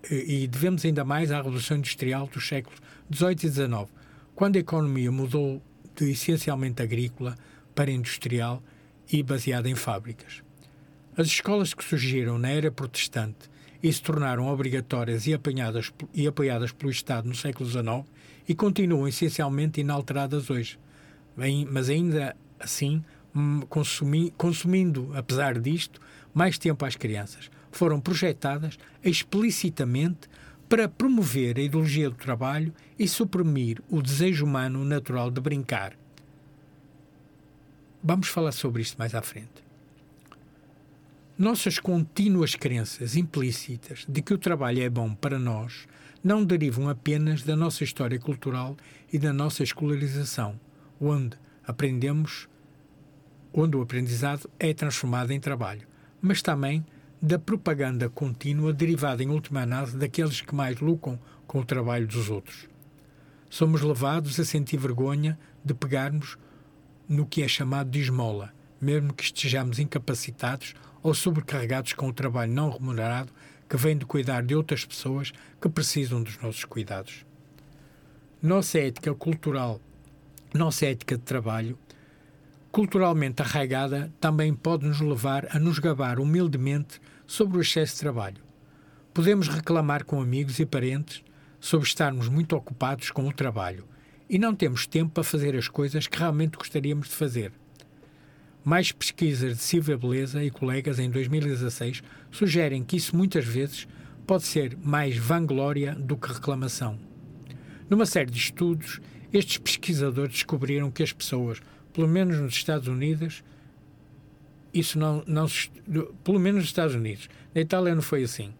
e 0.08 0.46
devemos 0.46 0.84
ainda 0.84 1.04
mais 1.04 1.32
à 1.32 1.38
revolução 1.38 1.78
industrial 1.78 2.28
dos 2.28 2.46
séculos 2.46 2.80
XVIII 3.12 3.34
e 3.42 3.48
XIX, 3.48 3.92
quando 4.36 4.54
a 4.54 4.60
economia 4.60 5.10
mudou 5.10 5.60
de 5.96 6.08
essencialmente 6.08 6.80
agrícola 6.80 7.34
para 7.74 7.90
industrial 7.90 8.62
e 9.10 9.22
baseada 9.22 9.68
em 9.68 9.74
fábricas. 9.74 10.42
As 11.16 11.26
escolas 11.26 11.74
que 11.74 11.84
surgiram 11.84 12.38
na 12.38 12.50
era 12.50 12.70
protestante 12.70 13.50
e 13.82 13.92
se 13.92 14.02
tornaram 14.02 14.46
obrigatórias 14.48 15.26
e, 15.26 15.34
apanhadas, 15.34 15.92
e 16.14 16.26
apoiadas 16.26 16.72
pelo 16.72 16.90
Estado 16.90 17.28
no 17.28 17.34
século 17.34 17.68
XIX 17.68 18.04
e 18.48 18.54
continuam 18.54 19.06
essencialmente 19.06 19.80
inalteradas 19.80 20.48
hoje, 20.48 20.78
mas 21.70 21.88
ainda 21.88 22.36
assim 22.58 23.02
hum, 23.34 23.60
consumi, 23.68 24.32
consumindo, 24.36 25.10
apesar 25.14 25.58
disto, 25.58 26.00
mais 26.32 26.56
tempo 26.56 26.84
às 26.84 26.96
crianças. 26.96 27.50
Foram 27.70 28.00
projetadas 28.00 28.78
explicitamente 29.02 30.28
para 30.68 30.88
promover 30.88 31.58
a 31.58 31.62
ideologia 31.62 32.10
do 32.10 32.16
trabalho 32.16 32.72
e 32.98 33.08
suprimir 33.08 33.82
o 33.88 34.00
desejo 34.00 34.44
humano 34.44 34.84
natural 34.84 35.30
de 35.30 35.40
brincar, 35.40 35.96
Vamos 38.02 38.28
falar 38.28 38.52
sobre 38.52 38.82
isto 38.82 38.96
mais 38.96 39.14
à 39.14 39.20
frente. 39.20 39.66
Nossas 41.36 41.78
contínuas 41.78 42.54
crenças 42.54 43.16
implícitas 43.16 44.04
de 44.08 44.22
que 44.22 44.32
o 44.32 44.38
trabalho 44.38 44.82
é 44.82 44.88
bom 44.88 45.14
para 45.14 45.38
nós 45.38 45.86
não 46.22 46.44
derivam 46.44 46.88
apenas 46.88 47.42
da 47.42 47.56
nossa 47.56 47.82
história 47.82 48.18
cultural 48.18 48.76
e 49.12 49.18
da 49.18 49.32
nossa 49.32 49.62
escolarização, 49.62 50.58
onde 51.00 51.36
aprendemos, 51.66 52.48
onde 53.52 53.76
o 53.76 53.82
aprendizado 53.82 54.48
é 54.58 54.72
transformado 54.72 55.32
em 55.32 55.40
trabalho, 55.40 55.86
mas 56.20 56.40
também 56.40 56.84
da 57.20 57.38
propaganda 57.38 58.08
contínua 58.08 58.72
derivada 58.72 59.22
em 59.22 59.30
última 59.30 59.62
análise 59.62 59.96
daqueles 59.96 60.40
que 60.40 60.54
mais 60.54 60.78
lucram 60.80 61.18
com 61.48 61.58
o 61.60 61.64
trabalho 61.64 62.06
dos 62.06 62.30
outros. 62.30 62.68
Somos 63.50 63.82
levados 63.82 64.38
a 64.38 64.44
sentir 64.44 64.76
vergonha 64.76 65.38
de 65.64 65.74
pegarmos 65.74 66.38
no 67.08 67.26
que 67.26 67.42
é 67.42 67.48
chamado 67.48 67.90
de 67.90 68.00
esmola, 68.00 68.52
mesmo 68.80 69.14
que 69.14 69.24
estejamos 69.24 69.78
incapacitados 69.78 70.74
ou 71.02 71.14
sobrecarregados 71.14 71.94
com 71.94 72.08
o 72.08 72.12
trabalho 72.12 72.52
não 72.52 72.70
remunerado 72.70 73.32
que 73.68 73.76
vem 73.76 73.96
de 73.96 74.04
cuidar 74.04 74.42
de 74.42 74.54
outras 74.54 74.84
pessoas 74.84 75.32
que 75.60 75.68
precisam 75.68 76.22
dos 76.22 76.38
nossos 76.38 76.64
cuidados. 76.64 77.24
Nossa 78.42 78.78
ética 78.78 79.14
cultural, 79.14 79.80
nossa 80.54 80.86
ética 80.86 81.16
de 81.16 81.22
trabalho, 81.22 81.78
culturalmente 82.70 83.42
arraigada, 83.42 84.12
também 84.20 84.54
pode 84.54 84.86
nos 84.86 85.00
levar 85.00 85.46
a 85.50 85.58
nos 85.58 85.78
gabar 85.78 86.18
humildemente 86.18 87.00
sobre 87.26 87.58
o 87.58 87.60
excesso 87.60 87.94
de 87.94 88.00
trabalho. 88.00 88.42
Podemos 89.12 89.48
reclamar 89.48 90.04
com 90.04 90.20
amigos 90.20 90.58
e 90.58 90.66
parentes 90.66 91.22
sobre 91.60 91.86
estarmos 91.86 92.28
muito 92.28 92.54
ocupados 92.54 93.10
com 93.10 93.26
o 93.26 93.32
trabalho 93.32 93.84
e 94.28 94.38
não 94.38 94.54
temos 94.54 94.86
tempo 94.86 95.12
para 95.12 95.24
fazer 95.24 95.56
as 95.56 95.68
coisas 95.68 96.06
que 96.06 96.18
realmente 96.18 96.58
gostaríamos 96.58 97.08
de 97.08 97.14
fazer. 97.14 97.52
Mais 98.62 98.92
pesquisas 98.92 99.56
de 99.56 99.62
Silvia 99.62 99.96
Beleza 99.96 100.44
e 100.44 100.50
colegas 100.50 100.98
em 100.98 101.08
2016 101.08 102.02
sugerem 102.30 102.84
que 102.84 102.96
isso 102.96 103.16
muitas 103.16 103.46
vezes 103.46 103.88
pode 104.26 104.42
ser 104.42 104.76
mais 104.82 105.16
vanglória 105.16 105.94
do 105.94 106.16
que 106.16 106.30
reclamação. 106.30 106.98
Numa 107.88 108.04
série 108.04 108.30
de 108.30 108.36
estudos, 108.36 109.00
estes 109.32 109.56
pesquisadores 109.56 110.34
descobriram 110.34 110.90
que 110.90 111.02
as 111.02 111.12
pessoas, 111.12 111.62
pelo 111.94 112.06
menos 112.06 112.38
nos 112.38 112.52
Estados 112.52 112.88
Unidos, 112.88 113.42
isso 114.74 114.98
não, 114.98 115.24
não 115.26 115.46
pelo 116.22 116.38
menos 116.38 116.60
nos 116.60 116.68
Estados 116.68 116.94
Unidos, 116.94 117.30
na 117.54 117.62
Itália 117.62 117.94
não 117.94 118.02
foi 118.02 118.24
assim, 118.24 118.52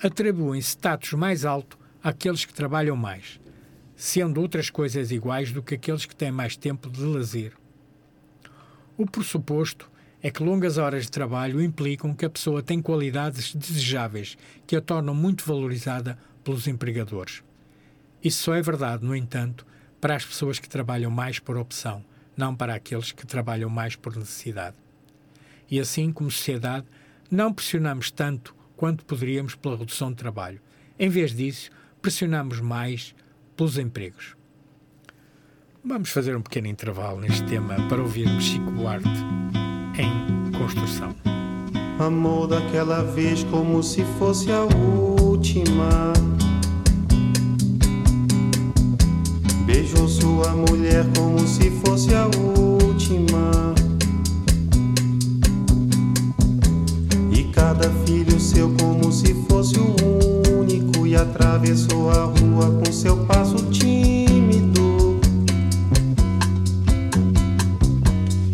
atribuem 0.00 0.60
status 0.60 1.12
mais 1.14 1.44
alto 1.44 1.76
àqueles 2.00 2.44
que 2.44 2.54
trabalham 2.54 2.94
mais 2.94 3.39
sendo 4.00 4.40
outras 4.40 4.70
coisas 4.70 5.10
iguais 5.10 5.52
do 5.52 5.62
que 5.62 5.74
aqueles 5.74 6.06
que 6.06 6.16
têm 6.16 6.32
mais 6.32 6.56
tempo 6.56 6.88
de 6.88 7.02
lazer. 7.02 7.52
O 8.96 9.04
pressuposto 9.04 9.90
é 10.22 10.30
que 10.30 10.42
longas 10.42 10.78
horas 10.78 11.04
de 11.04 11.10
trabalho 11.10 11.60
implicam 11.60 12.14
que 12.14 12.24
a 12.24 12.30
pessoa 12.30 12.62
tem 12.62 12.80
qualidades 12.80 13.54
desejáveis 13.54 14.38
que 14.66 14.74
a 14.74 14.80
tornam 14.80 15.14
muito 15.14 15.44
valorizada 15.44 16.18
pelos 16.42 16.66
empregadores. 16.66 17.42
Isso 18.24 18.42
só 18.42 18.54
é 18.54 18.62
verdade, 18.62 19.04
no 19.04 19.14
entanto, 19.14 19.66
para 20.00 20.16
as 20.16 20.24
pessoas 20.24 20.58
que 20.58 20.68
trabalham 20.68 21.10
mais 21.10 21.38
por 21.38 21.58
opção, 21.58 22.02
não 22.34 22.56
para 22.56 22.76
aqueles 22.76 23.12
que 23.12 23.26
trabalham 23.26 23.68
mais 23.68 23.96
por 23.96 24.16
necessidade. 24.16 24.76
E 25.70 25.78
assim, 25.78 26.10
como 26.10 26.30
sociedade, 26.30 26.86
não 27.30 27.52
pressionamos 27.52 28.10
tanto 28.10 28.56
quanto 28.78 29.04
poderíamos 29.04 29.54
pela 29.54 29.76
redução 29.76 30.08
de 30.08 30.16
trabalho. 30.16 30.58
Em 30.98 31.10
vez 31.10 31.34
disso, 31.34 31.70
pressionamos 32.00 32.60
mais 32.60 33.14
pelos 33.60 33.76
empregos. 33.76 34.36
Vamos 35.84 36.08
fazer 36.08 36.34
um 36.34 36.40
pequeno 36.40 36.66
intervalo 36.66 37.20
neste 37.20 37.44
tema 37.44 37.76
para 37.90 38.00
ouvirmos 38.00 38.42
Chico 38.42 38.70
Buarque 38.70 39.06
em 39.98 40.50
construção. 40.52 41.14
Amor 41.98 42.46
daquela 42.46 43.02
vez 43.02 43.44
como 43.44 43.82
se 43.82 44.02
fosse 44.18 44.50
a 44.50 44.62
última. 44.62 46.14
Beijou 49.66 50.08
sua 50.08 50.52
mulher 50.54 51.04
como 51.14 51.46
se 51.46 51.70
fosse 51.84 52.14
a 52.14 52.24
última. 52.28 53.74
E 57.30 57.44
cada 57.52 57.90
filho 58.06 58.40
seu 58.40 58.74
como 58.80 59.12
se 59.12 59.34
fosse 59.50 59.78
o 59.78 59.84
único 59.84 60.09
e 61.10 61.16
atravessou 61.16 62.08
a 62.08 62.26
rua 62.26 62.70
com 62.70 62.92
seu 62.92 63.16
passo 63.26 63.56
tímido. 63.66 65.18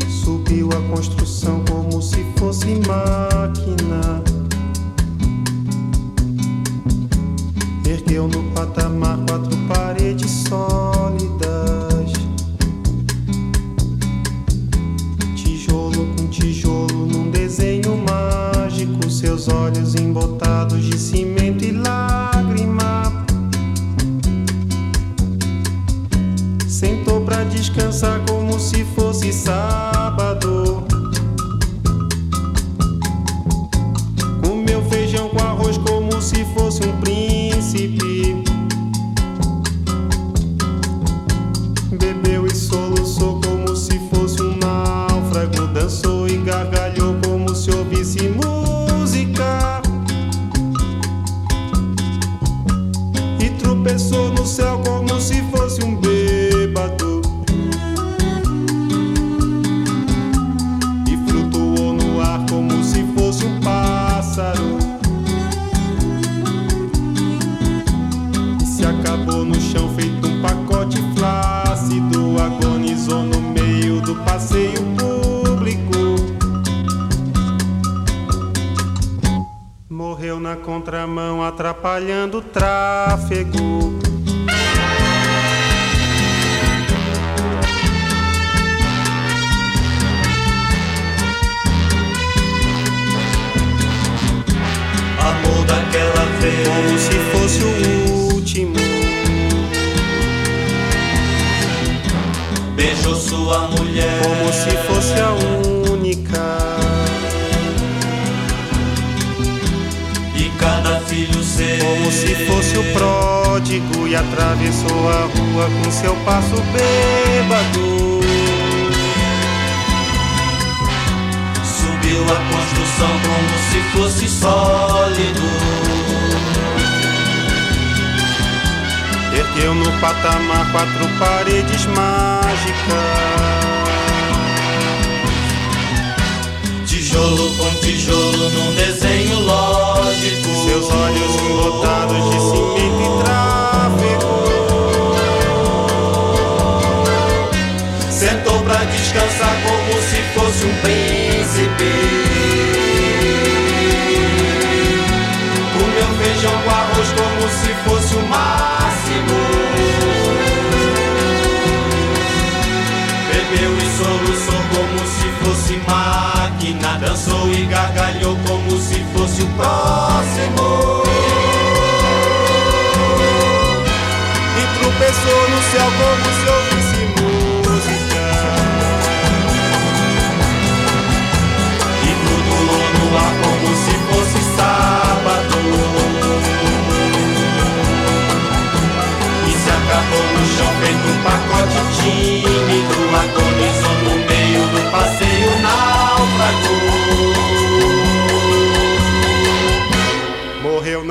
Subiu 0.08 0.70
a 0.70 0.80
construção 0.90 1.62
como 1.68 2.00
se 2.00 2.24
fosse 2.38 2.80
máquina. 2.88 4.22
Ergueu 7.86 8.26
no 8.26 8.42
patamar 8.54 9.18
quatro 9.28 9.54
paredes 9.68 10.30
sólidas. 10.48 12.10
Tijolo 15.34 16.06
com 16.16 16.26
tijolo 16.28 17.04
num 17.04 17.30
desenho 17.30 17.98
mágico, 17.98 19.10
seus 19.10 19.46
olhos 19.46 19.94
embotados 19.94 20.82
de 20.84 20.98
cimento. 20.98 21.36
Sábado. 29.33 30.95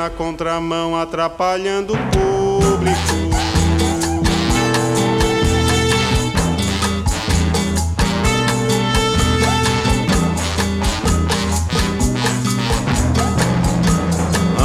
Na 0.05 0.09
contramão, 0.11 0.95
atrapalhando 0.95 1.93
o 1.93 1.97
público. 1.97 2.99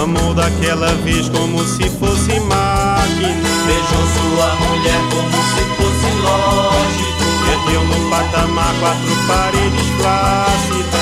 Amou 0.03 0.34
daquela 0.34 0.93
vez 0.97 1.30
como 1.30 1.64
se 1.64 1.88
fosse 1.88 2.38
máquina. 2.41 3.51
Beijou 3.66 4.07
sua 4.16 4.55
mulher 4.57 5.01
como 5.11 5.38
se 5.55 5.62
fosse 5.76 6.11
lógico 6.22 7.20
Ergueu 7.53 7.84
no 7.84 8.11
patamar 8.11 8.74
quatro 8.80 9.16
paredes 9.26 9.86
flácidas. 9.99 11.00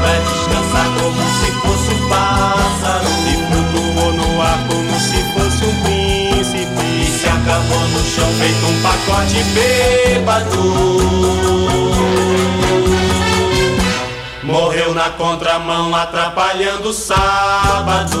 Pra 0.00 0.14
descansar 0.18 0.86
como 0.98 1.22
se 1.38 1.48
fosse 1.60 1.90
um 1.94 2.02
pássaro. 2.08 3.10
E 3.26 3.28
flutuou 3.46 4.10
no 4.12 4.28
ar 4.42 4.58
como 4.68 4.94
se 5.00 5.18
fosse 5.32 5.62
um 5.64 5.74
E 5.80 5.82
príncipe. 5.82 6.88
se 7.18 7.26
acabou 7.26 7.84
no 7.88 8.00
chão 8.04 8.28
feito 8.38 8.64
um 8.66 8.76
pacote 8.82 9.42
bêbado. 9.54 10.62
Morreu 14.42 14.94
na 14.94 15.10
contramão 15.10 15.94
atrapalhando 15.94 16.88
o 16.88 16.92
sábado 16.92 18.20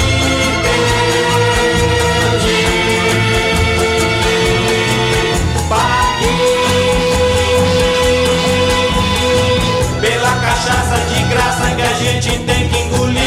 gente 12.21 12.37
tem 12.43 12.69
que 12.69 12.77
engolir. 12.77 13.17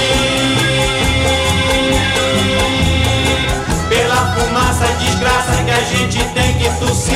Pela 3.89 4.35
fumaça 4.35 4.87
desgraça 5.01 5.63
que 5.65 5.71
a 5.71 5.81
gente 5.81 6.25
tem 6.33 6.55
que 6.55 6.71
tossir. 6.79 7.15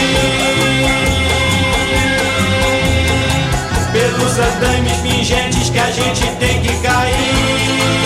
Pelos 3.93 4.39
andames 4.39 4.97
pingentes 5.03 5.71
que 5.71 5.79
a 5.79 5.91
gente 5.91 6.27
tem 6.39 6.61
que 6.63 6.77
cair. 6.79 7.98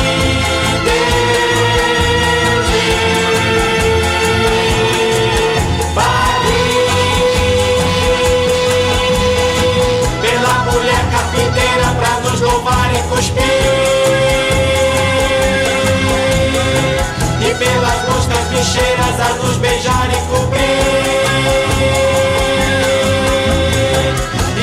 Trincheiras 18.63 19.21
a 19.21 19.35
nos 19.35 19.57
beijar 19.57 20.09
e 20.09 20.21
cobrir. 20.31 20.61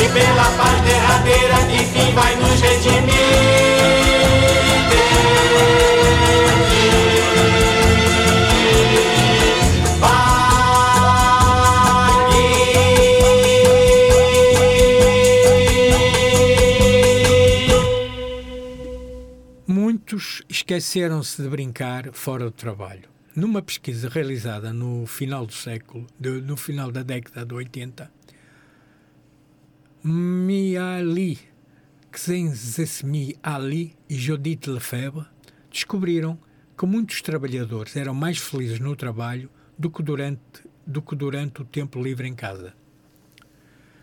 E 0.01 0.09
pela 0.13 0.45
paz 0.57 0.81
derradeira 0.81 1.57
que 1.69 1.79
fim 1.85 2.13
vai 2.13 2.35
nos 2.37 2.61
redimir. 2.61 3.19
Muitos 19.67 20.41
esqueceram-se 20.47 21.41
de 21.41 21.49
brincar 21.49 22.13
fora 22.13 22.45
do 22.45 22.51
trabalho. 22.51 23.18
Numa 23.35 23.61
pesquisa 23.61 24.09
realizada 24.09 24.73
no 24.73 25.05
final 25.05 25.45
do 25.45 25.53
século, 25.53 26.07
de- 26.19 26.41
no 26.41 26.57
final 26.57 26.91
da 26.91 27.03
década 27.03 27.45
de 27.45 27.53
80, 27.53 28.11
Miali, 30.03 31.37
Xenzesmi 32.11 33.35
Ali 33.43 33.95
e 34.09 34.15
Judith 34.15 34.67
Lefebvre 34.67 35.25
descobriram 35.71 36.39
que 36.77 36.85
muitos 36.85 37.21
trabalhadores 37.21 37.95
eram 37.95 38.13
mais 38.13 38.37
felizes 38.37 38.79
no 38.79 38.95
trabalho 38.95 39.49
do 39.77 39.89
que 39.91 40.01
durante, 40.01 40.41
do 40.87 41.01
que 41.01 41.15
durante 41.15 41.61
o 41.61 41.65
tempo 41.65 42.01
livre 42.01 42.27
em 42.27 42.33
casa. 42.33 42.73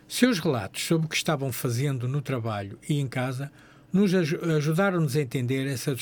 Seus 0.06 0.38
relatos 0.38 0.82
sobre 0.86 1.06
o 1.06 1.08
que 1.08 1.16
estavam 1.16 1.50
fazendo 1.50 2.06
no 2.06 2.22
trabalho 2.22 2.78
e 2.88 3.00
em 3.00 3.08
casa 3.08 3.50
nos 3.96 4.14
aju- 4.14 4.38
ajudaram-nos 4.56 5.16
a 5.16 5.22
entender 5.22 5.66
essa 5.66 5.94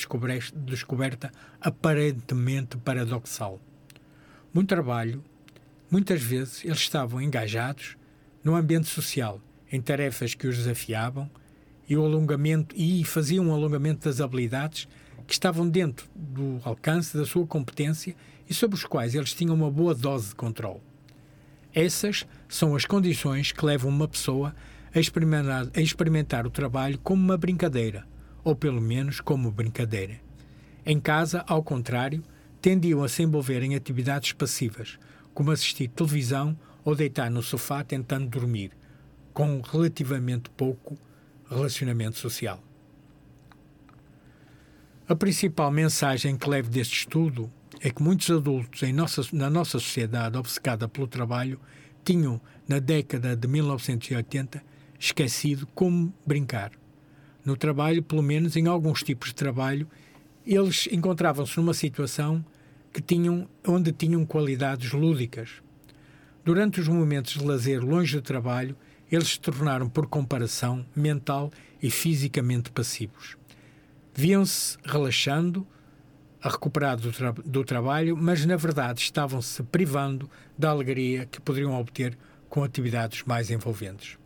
descoberta 0.66 1.30
aparentemente 1.60 2.76
paradoxal. 2.76 3.60
Muito 4.52 4.68
trabalho, 4.68 5.22
muitas 5.90 6.20
vezes 6.20 6.64
eles 6.64 6.78
estavam 6.78 7.22
engajados 7.22 7.96
no 8.42 8.56
ambiente 8.56 8.88
social, 8.88 9.40
em 9.70 9.80
tarefas 9.80 10.34
que 10.34 10.46
os 10.46 10.56
desafiavam 10.58 11.30
e 11.88 11.96
o 11.96 12.04
alongamento 12.04 12.74
e 12.76 13.04
faziam 13.04 13.46
um 13.46 13.52
alongamento 13.54 14.08
das 14.08 14.20
habilidades 14.20 14.88
que 15.26 15.32
estavam 15.32 15.68
dentro 15.68 16.06
do 16.14 16.60
alcance 16.64 17.16
da 17.16 17.24
sua 17.24 17.46
competência 17.46 18.14
e 18.48 18.52
sobre 18.52 18.76
os 18.76 18.84
quais 18.84 19.14
eles 19.14 19.32
tinham 19.32 19.54
uma 19.54 19.70
boa 19.70 19.94
dose 19.94 20.30
de 20.30 20.34
controle. 20.34 20.80
Essas 21.72 22.26
são 22.48 22.74
as 22.74 22.84
condições 22.84 23.52
que 23.52 23.64
levam 23.64 23.90
uma 23.90 24.08
pessoa 24.08 24.48
a 24.48 24.54
experimentar, 25.00 25.68
a 25.74 25.80
experimentar 25.80 26.46
o 26.46 26.50
trabalho 26.50 26.98
como 26.98 27.22
uma 27.22 27.36
brincadeira, 27.36 28.06
ou 28.42 28.54
pelo 28.54 28.80
menos 28.80 29.20
como 29.20 29.50
brincadeira. 29.50 30.20
Em 30.86 31.00
casa, 31.00 31.44
ao 31.46 31.62
contrário, 31.62 32.22
tendiam 32.60 33.02
a 33.02 33.08
se 33.08 33.22
envolver 33.22 33.62
em 33.62 33.74
atividades 33.74 34.32
passivas, 34.32 34.98
como 35.32 35.50
assistir 35.50 35.88
televisão 35.88 36.56
ou 36.84 36.94
deitar 36.94 37.30
no 37.30 37.42
sofá 37.42 37.82
tentando 37.82 38.28
dormir, 38.28 38.70
com 39.32 39.60
relativamente 39.60 40.48
pouco 40.50 40.96
relacionamento 41.48 42.18
social. 42.18 42.62
A 45.08 45.14
principal 45.14 45.70
mensagem 45.70 46.36
que 46.36 46.48
levo 46.48 46.70
deste 46.70 47.00
estudo 47.00 47.50
é 47.80 47.90
que 47.90 48.02
muitos 48.02 48.30
adultos 48.30 48.80
nossa, 48.92 49.22
na 49.32 49.50
nossa 49.50 49.78
sociedade 49.78 50.38
obcecada 50.38 50.88
pelo 50.88 51.06
trabalho 51.06 51.60
tinham, 52.02 52.40
na 52.66 52.78
década 52.78 53.36
de 53.36 53.46
1980, 53.46 54.62
esquecido 55.06 55.66
como 55.74 56.12
brincar. 56.26 56.72
No 57.44 57.56
trabalho, 57.56 58.02
pelo 58.02 58.22
menos 58.22 58.56
em 58.56 58.66
alguns 58.66 59.02
tipos 59.02 59.28
de 59.28 59.34
trabalho, 59.34 59.86
eles 60.46 60.88
encontravam-se 60.90 61.56
numa 61.58 61.74
situação 61.74 62.44
que 62.92 63.02
tinham, 63.02 63.48
onde 63.66 63.92
tinham 63.92 64.24
qualidades 64.24 64.92
lúdicas. 64.92 65.62
Durante 66.44 66.80
os 66.80 66.88
momentos 66.88 67.34
de 67.34 67.44
lazer 67.44 67.84
longe 67.84 68.16
do 68.16 68.22
trabalho, 68.22 68.76
eles 69.10 69.28
se 69.28 69.40
tornaram, 69.40 69.88
por 69.88 70.06
comparação, 70.06 70.84
mental 70.96 71.50
e 71.82 71.90
fisicamente 71.90 72.70
passivos. 72.70 73.36
Viam-se 74.14 74.78
relaxando, 74.84 75.66
a 76.42 76.48
recuperar 76.48 76.98
do, 76.98 77.10
tra 77.10 77.32
do 77.32 77.64
trabalho, 77.64 78.16
mas 78.16 78.44
na 78.44 78.56
verdade 78.56 79.00
estavam-se 79.00 79.62
privando 79.64 80.30
da 80.58 80.70
alegria 80.70 81.24
que 81.24 81.40
poderiam 81.40 81.78
obter 81.78 82.16
com 82.50 82.62
atividades 82.62 83.22
mais 83.24 83.50
envolventes. 83.50 84.18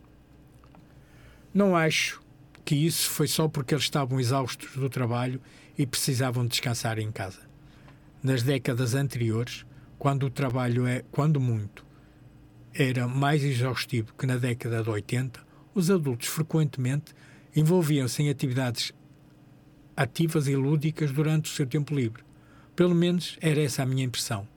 Não 1.53 1.75
acho 1.75 2.21
que 2.63 2.75
isso 2.75 3.09
foi 3.09 3.27
só 3.27 3.47
porque 3.47 3.73
eles 3.73 3.85
estavam 3.85 4.19
exaustos 4.19 4.75
do 4.75 4.89
trabalho 4.89 5.41
e 5.77 5.85
precisavam 5.85 6.45
descansar 6.45 6.99
em 6.99 7.11
casa. 7.11 7.39
Nas 8.21 8.43
décadas 8.43 8.93
anteriores, 8.93 9.65
quando 9.97 10.27
o 10.27 10.29
trabalho 10.29 10.85
é, 10.85 11.03
quando 11.11 11.39
muito, 11.39 11.85
era 12.73 13.07
mais 13.07 13.43
exaustivo 13.43 14.13
que 14.13 14.27
na 14.27 14.37
década 14.37 14.83
de 14.83 14.89
80, 14.89 15.39
os 15.73 15.89
adultos 15.89 16.27
frequentemente 16.27 17.13
envolviam-se 17.55 18.21
em 18.21 18.29
atividades 18.29 18.93
ativas 19.97 20.47
e 20.47 20.55
lúdicas 20.55 21.11
durante 21.11 21.51
o 21.51 21.53
seu 21.53 21.65
tempo 21.65 21.95
livre. 21.95 22.23
Pelo 22.75 22.93
menos 22.93 23.37
era 23.41 23.61
essa 23.61 23.83
a 23.83 23.85
minha 23.85 24.05
impressão. 24.05 24.47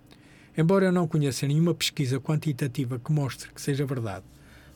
Embora 0.56 0.86
eu 0.86 0.92
não 0.92 1.08
conheça 1.08 1.46
nenhuma 1.46 1.74
pesquisa 1.74 2.20
quantitativa 2.20 2.98
que 2.98 3.10
mostre 3.10 3.50
que 3.52 3.60
seja 3.60 3.86
verdade, 3.86 4.24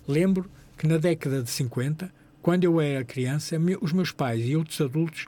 lembro 0.08 0.50
que 0.76 0.86
na 0.86 0.98
década 0.98 1.42
de 1.42 1.50
50, 1.50 2.12
quando 2.42 2.64
eu 2.64 2.80
era 2.80 3.04
criança, 3.04 3.56
os 3.80 3.92
meus 3.92 4.12
pais 4.12 4.44
e 4.46 4.54
outros 4.56 4.80
adultos 4.80 5.26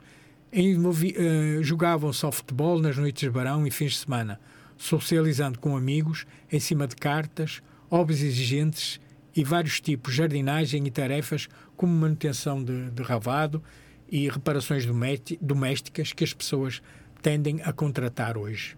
envolvi- 0.53 1.15
eh, 1.17 1.59
jogavam 1.61 2.11
softball 2.13 2.79
nas 2.79 2.97
noites 2.97 3.21
de 3.21 3.29
verão 3.29 3.65
e 3.67 3.71
fins 3.71 3.91
de 3.93 3.97
semana, 3.99 4.39
socializando 4.77 5.59
com 5.59 5.75
amigos 5.75 6.25
em 6.51 6.59
cima 6.59 6.87
de 6.87 6.95
cartas, 6.95 7.61
hobbies 7.89 8.21
exigentes 8.21 8.99
e 9.35 9.43
vários 9.43 9.79
tipos 9.81 10.13
de 10.13 10.17
jardinagem 10.19 10.85
e 10.87 10.91
tarefas 10.91 11.47
como 11.75 11.93
manutenção 11.93 12.63
de, 12.63 12.89
de 12.91 13.01
ravado 13.03 13.61
e 14.09 14.27
reparações 14.29 14.85
domé- 14.85 15.19
domésticas 15.41 16.13
que 16.13 16.23
as 16.23 16.33
pessoas 16.33 16.81
tendem 17.21 17.61
a 17.63 17.71
contratar 17.73 18.37
hoje. 18.37 18.75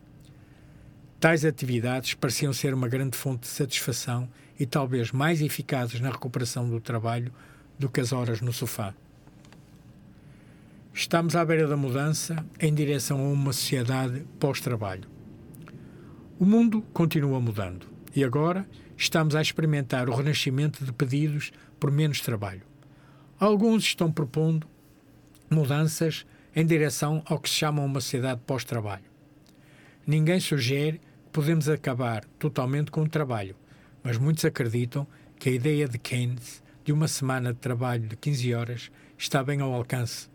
Tais 1.19 1.45
atividades 1.45 2.15
pareciam 2.15 2.51
ser 2.51 2.73
uma 2.73 2.87
grande 2.87 3.15
fonte 3.15 3.41
de 3.41 3.47
satisfação 3.47 4.27
e 4.61 4.65
talvez 4.67 5.11
mais 5.11 5.41
eficazes 5.41 5.99
na 5.99 6.11
recuperação 6.11 6.69
do 6.69 6.79
trabalho 6.79 7.33
do 7.79 7.89
que 7.89 7.99
as 7.99 8.13
horas 8.13 8.41
no 8.41 8.53
sofá. 8.53 8.93
Estamos 10.93 11.35
à 11.35 11.43
beira 11.43 11.67
da 11.67 11.75
mudança 11.75 12.45
em 12.59 12.71
direção 12.71 13.19
a 13.19 13.29
uma 13.29 13.53
sociedade 13.53 14.23
pós-trabalho. 14.39 15.09
O 16.37 16.45
mundo 16.45 16.83
continua 16.93 17.39
mudando 17.39 17.87
e 18.15 18.23
agora 18.23 18.69
estamos 18.95 19.33
a 19.33 19.41
experimentar 19.41 20.07
o 20.07 20.13
renascimento 20.13 20.85
de 20.85 20.93
pedidos 20.93 21.51
por 21.79 21.89
menos 21.89 22.21
trabalho. 22.21 22.61
Alguns 23.39 23.83
estão 23.83 24.11
propondo 24.11 24.67
mudanças 25.49 26.23
em 26.55 26.63
direção 26.63 27.23
ao 27.25 27.39
que 27.39 27.49
se 27.49 27.55
chama 27.55 27.81
uma 27.81 27.99
sociedade 27.99 28.41
pós-trabalho. 28.45 29.05
Ninguém 30.05 30.39
sugere 30.39 30.99
que 30.99 31.31
podemos 31.31 31.67
acabar 31.67 32.23
totalmente 32.37 32.91
com 32.91 33.01
o 33.01 33.09
trabalho, 33.09 33.55
mas 34.03 34.17
muitos 34.17 34.45
acreditam 34.45 35.07
que 35.37 35.49
a 35.49 35.51
ideia 35.51 35.87
de 35.87 35.97
Keynes 35.97 36.61
de 36.83 36.91
uma 36.91 37.07
semana 37.07 37.53
de 37.53 37.59
trabalho 37.59 38.07
de 38.07 38.15
15 38.15 38.53
horas 38.53 38.91
está 39.17 39.43
bem 39.43 39.61
ao 39.61 39.73
alcance. 39.73 40.29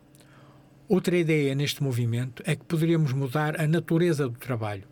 Outra 0.88 1.16
ideia 1.16 1.54
neste 1.54 1.82
movimento 1.82 2.42
é 2.46 2.54
que 2.54 2.64
poderíamos 2.64 3.12
mudar 3.12 3.60
a 3.60 3.66
natureza 3.66 4.28
do 4.28 4.38
trabalho, 4.38 4.84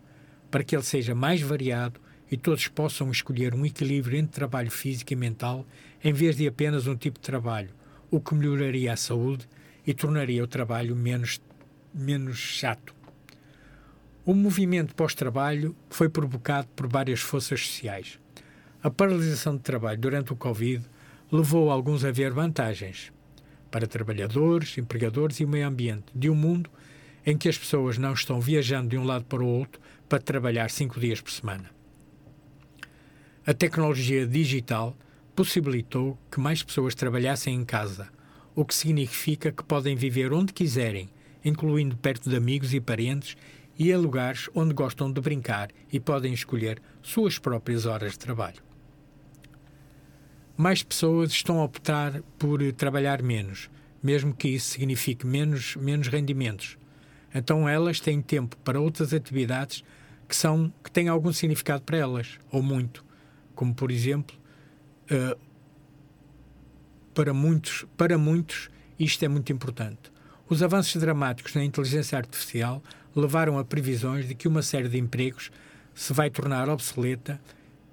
para 0.51 0.63
que 0.63 0.75
ele 0.75 0.83
seja 0.83 1.15
mais 1.15 1.41
variado 1.41 1.99
e 2.29 2.35
todos 2.35 2.67
possam 2.67 3.09
escolher 3.11 3.53
um 3.53 3.65
equilíbrio 3.65 4.17
entre 4.17 4.33
trabalho 4.33 4.71
físico 4.71 5.13
e 5.13 5.15
mental, 5.15 5.65
em 6.03 6.11
vez 6.11 6.35
de 6.35 6.47
apenas 6.47 6.87
um 6.87 6.95
tipo 6.95 7.19
de 7.19 7.25
trabalho, 7.25 7.69
o 8.11 8.19
que 8.19 8.35
melhoraria 8.35 8.91
a 8.91 8.97
saúde 8.97 9.47
e 9.87 9.93
tornaria 9.93 10.43
o 10.43 10.47
trabalho 10.47 10.95
menos, 10.95 11.39
menos 11.93 12.37
chato. 12.37 12.93
O 14.25 14.33
movimento 14.33 14.95
pós-trabalho 14.95 15.75
foi 15.89 16.09
provocado 16.09 16.67
por 16.75 16.87
várias 16.87 17.21
forças 17.21 17.67
sociais. 17.67 18.19
A 18.85 18.89
paralisação 18.91 19.55
de 19.55 19.63
trabalho 19.63 19.97
durante 19.97 20.31
o 20.31 20.35
Covid 20.35 20.85
levou 21.31 21.71
alguns 21.71 22.05
a 22.05 22.11
ver 22.11 22.31
vantagens 22.31 23.11
para 23.71 23.87
trabalhadores, 23.87 24.77
empregadores 24.77 25.39
e 25.39 25.43
o 25.43 25.47
meio 25.47 25.67
ambiente 25.67 26.05
de 26.13 26.29
um 26.29 26.35
mundo 26.35 26.69
em 27.25 27.35
que 27.35 27.49
as 27.49 27.57
pessoas 27.57 27.97
não 27.97 28.13
estão 28.13 28.39
viajando 28.39 28.89
de 28.89 28.95
um 28.95 29.03
lado 29.03 29.25
para 29.25 29.41
o 29.41 29.47
outro 29.47 29.81
para 30.07 30.19
trabalhar 30.19 30.69
cinco 30.69 30.99
dias 30.99 31.19
por 31.19 31.31
semana. 31.31 31.71
A 33.43 33.55
tecnologia 33.55 34.27
digital 34.27 34.95
possibilitou 35.35 36.15
que 36.29 36.39
mais 36.39 36.61
pessoas 36.61 36.93
trabalhassem 36.93 37.55
em 37.55 37.65
casa, 37.65 38.09
o 38.53 38.63
que 38.63 38.75
significa 38.75 39.51
que 39.51 39.63
podem 39.63 39.95
viver 39.95 40.31
onde 40.31 40.53
quiserem, 40.53 41.09
incluindo 41.43 41.97
perto 41.97 42.29
de 42.29 42.35
amigos 42.35 42.71
e 42.71 42.79
parentes 42.79 43.35
e 43.79 43.91
em 43.91 43.97
lugares 43.97 44.47
onde 44.53 44.75
gostam 44.75 45.11
de 45.11 45.19
brincar 45.19 45.71
e 45.91 45.99
podem 45.99 46.31
escolher 46.33 46.79
suas 47.01 47.39
próprias 47.39 47.87
horas 47.87 48.11
de 48.11 48.19
trabalho. 48.19 48.64
Mais 50.57 50.81
pessoas 50.81 51.31
estão 51.31 51.59
a 51.59 51.65
optar 51.65 52.21
por 52.39 52.61
trabalhar 52.73 53.21
menos, 53.21 53.69
mesmo 54.01 54.33
que 54.33 54.47
isso 54.47 54.69
signifique 54.69 55.25
menos, 55.25 55.75
menos 55.75 56.07
rendimentos. 56.07 56.77
Então 57.33 57.67
elas 57.67 57.99
têm 57.99 58.21
tempo 58.21 58.55
para 58.57 58.79
outras 58.79 59.13
atividades 59.13 59.83
que 60.27 60.35
são 60.35 60.73
que 60.83 60.89
têm 60.89 61.09
algum 61.09 61.33
significado 61.33 61.83
para 61.83 61.97
elas, 61.97 62.39
ou 62.51 62.63
muito, 62.63 63.03
como 63.53 63.75
por 63.75 63.91
exemplo, 63.91 64.35
uh, 65.11 65.37
para 67.13 67.33
muitos, 67.33 67.85
para 67.97 68.17
muitos 68.17 68.69
isto 68.97 69.23
é 69.25 69.27
muito 69.27 69.51
importante. 69.51 70.11
Os 70.47 70.63
avanços 70.63 71.01
dramáticos 71.01 71.53
na 71.53 71.63
inteligência 71.63 72.17
artificial 72.17 72.81
levaram 73.15 73.57
a 73.57 73.65
previsões 73.65 74.27
de 74.27 74.35
que 74.35 74.47
uma 74.47 74.61
série 74.61 74.87
de 74.87 74.97
empregos 74.97 75.51
se 75.93 76.13
vai 76.13 76.29
tornar 76.29 76.69
obsoleta 76.69 77.39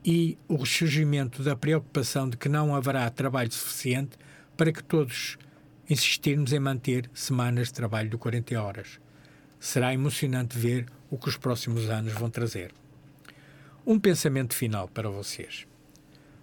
e 0.04 0.36
o 0.48 0.56
ressurgimento 0.56 1.42
da 1.42 1.54
preocupação 1.54 2.28
de 2.28 2.36
que 2.36 2.48
não 2.48 2.74
haverá 2.74 3.08
trabalho 3.10 3.52
suficiente 3.52 4.18
para 4.56 4.72
que 4.72 4.82
todos 4.82 5.38
insistirmos 5.88 6.52
em 6.52 6.58
manter 6.58 7.10
semanas 7.14 7.68
de 7.68 7.74
trabalho 7.74 8.10
de 8.10 8.16
40 8.16 8.60
horas. 8.60 9.00
Será 9.60 9.94
emocionante 9.94 10.58
ver 10.58 10.86
o 11.10 11.16
que 11.16 11.28
os 11.28 11.36
próximos 11.36 11.88
anos 11.88 12.12
vão 12.12 12.30
trazer. 12.30 12.72
Um 13.86 13.98
pensamento 13.98 14.54
final 14.54 14.88
para 14.88 15.08
vocês. 15.08 15.66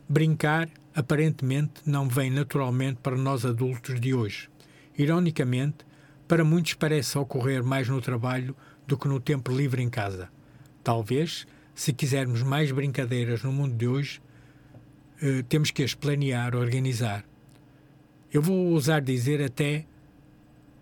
Brincar, 0.08 0.70
aparentemente, 0.96 1.82
não 1.86 2.08
vem 2.08 2.32
naturalmente 2.32 3.00
para 3.02 3.16
nós 3.16 3.46
adultos 3.46 4.00
de 4.00 4.14
hoje. 4.14 4.50
Ironicamente, 4.98 5.86
para 6.28 6.44
muitos 6.44 6.74
parece 6.74 7.18
ocorrer 7.18 7.64
mais 7.64 7.88
no 7.90 8.02
trabalho 8.02 8.56
do 8.86 8.98
que 8.98 9.08
no 9.08 9.20
tempo 9.20 9.52
livre 9.52 9.82
em 9.82 9.90
casa. 9.90 10.30
Talvez, 10.84 11.46
se 11.80 11.94
quisermos 11.94 12.44
mais 12.44 12.74
brincadeiras 12.74 13.42
no 13.42 13.54
mundo 13.54 13.74
de 13.74 13.88
hoje, 13.88 14.22
eh, 15.22 15.46
temos 15.48 15.72
que 15.72 15.82
as 15.82 15.96
planear, 15.96 16.54
organizar. 16.54 17.24
Eu 18.34 18.42
vou 18.42 18.74
ousar 18.74 19.02
dizer 19.02 19.42
até 19.42 19.86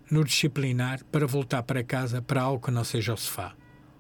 no 0.10 0.24
disciplinar 0.24 1.04
para 1.12 1.28
voltar 1.28 1.62
para 1.62 1.84
casa 1.84 2.20
para 2.20 2.41
algo 2.41 2.66
que 2.66 2.72
não 2.72 2.84
seja 2.84 3.14
o 3.14 3.18
sofá. 3.18 3.54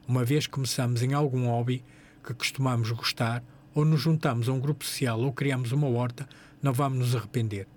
Uma 0.07 0.25
vez 0.25 0.47
começamos 0.47 1.03
em 1.03 1.13
algum 1.13 1.45
hobby 1.45 1.85
que 2.25 2.33
costumamos 2.33 2.89
gostar, 2.89 3.43
ou 3.75 3.85
nos 3.85 4.01
juntamos 4.01 4.49
a 4.49 4.53
um 4.53 4.59
grupo 4.59 4.83
social 4.83 5.19
ou 5.21 5.31
criamos 5.31 5.71
uma 5.71 5.87
horta, 5.87 6.27
não 6.63 6.73
vamos 6.73 6.97
nos 6.97 7.15
arrepender. 7.15 7.67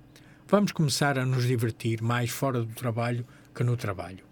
Vamos 0.48 0.72
começar 0.72 1.18
a 1.18 1.26
nos 1.26 1.46
divertir 1.46 2.00
mais 2.00 2.30
fora 2.30 2.62
do 2.62 2.72
trabalho 2.72 3.26
que 3.54 3.62
no 3.62 3.76
trabalho. 3.76 4.24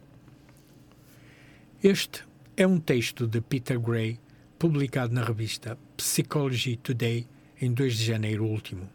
Este 1.82 2.24
é 2.56 2.66
um 2.66 2.80
texto 2.80 3.26
de 3.26 3.42
Peter 3.42 3.78
Gray, 3.78 4.18
publicado 4.58 5.14
na 5.14 5.22
revista 5.22 5.78
Psychology 5.96 6.76
Today 6.76 7.26
em 7.60 7.72
2 7.72 7.96
de 7.96 8.04
janeiro 8.04 8.44
último. 8.44 8.88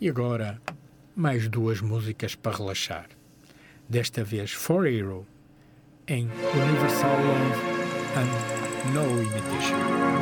E 0.00 0.08
agora, 0.08 0.60
mais 1.14 1.48
duas 1.48 1.80
músicas 1.80 2.34
para 2.34 2.56
relaxar. 2.56 3.08
Desta 3.88 4.22
vez 4.22 4.52
For 4.52 4.86
Hero, 4.86 5.26
em 6.06 6.28
Universal 6.28 7.16
Love 7.16 7.60
and 8.16 8.92
No 8.92 9.22
Imitation. 9.22 10.15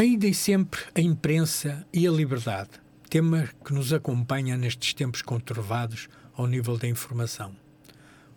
Ainda 0.00 0.26
e 0.26 0.32
sempre 0.32 0.80
a 0.94 1.00
imprensa 1.02 1.86
e 1.92 2.08
a 2.08 2.10
liberdade, 2.10 2.70
tema 3.10 3.50
que 3.62 3.74
nos 3.74 3.92
acompanha 3.92 4.56
nestes 4.56 4.94
tempos 4.94 5.20
conturbados 5.20 6.08
ao 6.32 6.46
nível 6.46 6.78
da 6.78 6.88
informação. 6.88 7.54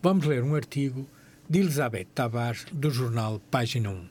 Vamos 0.02 0.26
ler 0.26 0.44
um 0.44 0.56
artigo 0.56 1.08
de 1.50 1.60
Elizabeth 1.60 2.08
Tavares, 2.14 2.66
do 2.70 2.92
jornal 2.92 3.40
Página 3.50 3.92
1. 3.92 4.10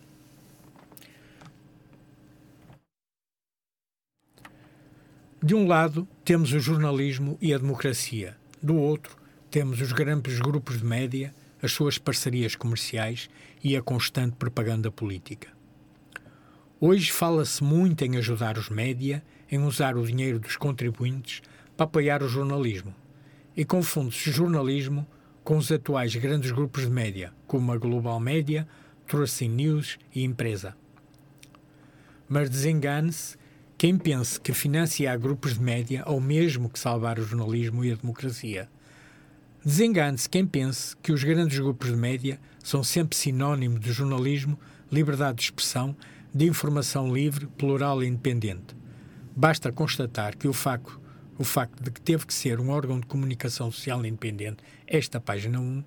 De 5.43 5.55
um 5.55 5.67
lado, 5.67 6.09
temos 6.25 6.55
o 6.55 6.59
jornalismo 6.59 7.37
e 7.39 7.53
a 7.53 7.59
democracia. 7.59 8.35
Do 8.63 8.77
outro, 8.77 9.15
temos 9.51 9.79
os 9.79 9.93
grandes 9.93 10.39
grupos 10.39 10.79
de 10.79 10.87
média, 10.87 11.35
as 11.63 11.73
suas 11.73 11.99
parcerias 11.99 12.57
comerciais 12.57 13.29
e 13.63 13.77
a 13.77 13.83
constante 13.83 14.37
propaganda 14.37 14.91
política. 14.91 15.61
Hoje 16.85 17.13
fala-se 17.13 17.63
muito 17.63 18.05
em 18.05 18.17
ajudar 18.17 18.59
os 18.59 18.69
média, 18.69 19.23
em 19.49 19.63
usar 19.63 19.97
o 19.97 20.05
dinheiro 20.05 20.41
dos 20.41 20.57
contribuintes 20.57 21.41
para 21.77 21.85
apoiar 21.85 22.25
o 22.25 22.29
jornalismo. 22.29 22.93
E 23.57 23.65
confunde-se 23.65 24.33
jornalismo 24.33 25.07
com 25.45 25.57
os 25.57 25.71
atuais 25.71 26.13
grandes 26.17 26.51
grupos 26.51 26.83
de 26.83 26.91
média, 26.91 27.33
como 27.47 27.71
a 27.71 27.79
Global 27.79 28.19
Média, 28.19 28.67
Tracing 29.07 29.51
News 29.51 29.97
e 30.13 30.25
Empresa. 30.25 30.77
Mas 32.29 32.51
desengane-se 32.51 33.37
quem 33.79 33.97
pense 33.97 34.41
que 34.41 34.53
financiar 34.53 35.17
grupos 35.21 35.55
de 35.55 35.61
média 35.61 36.03
é 36.05 36.11
o 36.11 36.21
mesmo 36.21 36.69
que 36.69 36.81
salvar 36.81 37.17
o 37.17 37.25
jornalismo 37.25 37.85
e 37.85 37.93
a 37.93 37.95
democracia. 37.95 38.69
Desengane-se 39.65 40.29
quem 40.29 40.45
pense 40.45 40.97
que 40.97 41.13
os 41.13 41.23
grandes 41.23 41.61
grupos 41.61 41.91
de 41.91 41.97
média 41.97 42.41
são 42.59 42.83
sempre 42.83 43.17
sinónimo 43.17 43.79
de 43.79 43.93
jornalismo, 43.93 44.59
liberdade 44.91 45.37
de 45.37 45.45
expressão, 45.45 45.95
de 46.35 46.47
informação 46.47 47.13
livre, 47.13 47.47
plural 47.47 48.03
e 48.03 48.07
independente. 48.07 48.75
Basta 49.37 49.71
constatar 49.71 50.37
que 50.37 50.49
o 50.49 50.53
facto, 50.53 51.01
o 51.39 51.45
facto 51.45 51.83
de 51.83 51.91
que 51.91 52.01
teve 52.01 52.27
que 52.27 52.35
ser 52.35 52.61
um 52.61 52.71
órgão 52.71 52.99
de 52.99 53.07
comunicação 53.07 53.71
social 53.71 54.05
independente, 54.05 54.63
esta 54.87 55.21
página 55.21 55.61
1, 55.61 55.85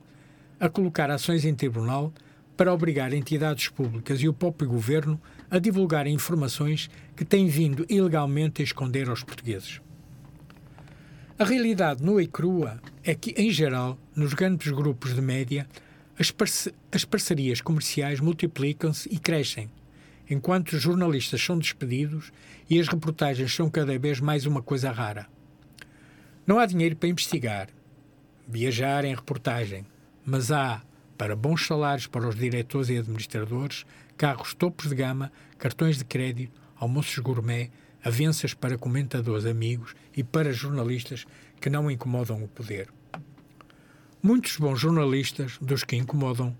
a 0.59 0.69
colocar 0.69 1.09
ações 1.09 1.45
em 1.45 1.53
tribunal 1.53 2.13
para 2.55 2.73
obrigar 2.73 3.13
entidades 3.13 3.67
públicas 3.67 4.21
e 4.21 4.29
o 4.29 4.33
próprio 4.33 4.69
governo 4.69 5.19
a 5.49 5.59
divulgarem 5.59 6.13
informações 6.13 6.89
que 7.15 7.25
têm 7.25 7.47
vindo 7.47 7.85
ilegalmente 7.89 8.61
a 8.61 8.65
esconder 8.65 9.09
aos 9.09 9.23
portugueses. 9.23 9.81
A 11.37 11.43
realidade 11.43 12.01
nua 12.01 12.23
e 12.23 12.27
crua 12.27 12.79
é 13.03 13.13
que, 13.13 13.31
em 13.31 13.51
geral, 13.51 13.99
nos 14.15 14.33
grandes 14.33 14.71
grupos 14.71 15.13
de 15.13 15.21
média, 15.21 15.67
as, 16.17 16.31
parce 16.31 16.73
as 16.91 17.03
parcerias 17.03 17.59
comerciais 17.59 18.21
multiplicam-se 18.21 19.09
e 19.11 19.19
crescem, 19.19 19.69
enquanto 20.29 20.73
os 20.73 20.81
jornalistas 20.81 21.41
são 21.41 21.57
despedidos 21.57 22.31
e 22.69 22.79
as 22.79 22.87
reportagens 22.87 23.53
são 23.53 23.69
cada 23.69 23.97
vez 23.97 24.19
mais 24.19 24.45
uma 24.45 24.61
coisa 24.61 24.91
rara. 24.91 25.27
Não 26.45 26.59
há 26.59 26.65
dinheiro 26.65 26.95
para 26.95 27.09
investigar, 27.09 27.69
viajar 28.47 29.05
em 29.05 29.15
reportagem, 29.15 29.85
mas 30.25 30.51
há, 30.51 30.81
para 31.17 31.35
bons 31.35 31.65
salários 31.65 32.07
para 32.07 32.27
os 32.27 32.35
diretores 32.35 32.89
e 32.89 32.97
administradores, 32.97 33.85
carros 34.17 34.53
topos 34.53 34.89
de 34.89 34.95
gama, 34.95 35.31
cartões 35.57 35.97
de 35.97 36.05
crédito, 36.05 36.59
almoços 36.75 37.17
gourmet, 37.19 37.71
avanças 38.03 38.53
para 38.53 38.77
comentadores 38.77 39.45
amigos 39.45 39.95
e 40.15 40.23
para 40.23 40.53
jornalistas 40.53 41.25
que 41.59 41.69
não 41.69 41.89
incomodam 41.89 42.43
o 42.43 42.47
poder. 42.47 42.89
Muitos 44.21 44.57
bons 44.57 44.79
jornalistas, 44.79 45.57
dos 45.59 45.83
que 45.83 45.95
incomodam, 45.95 46.55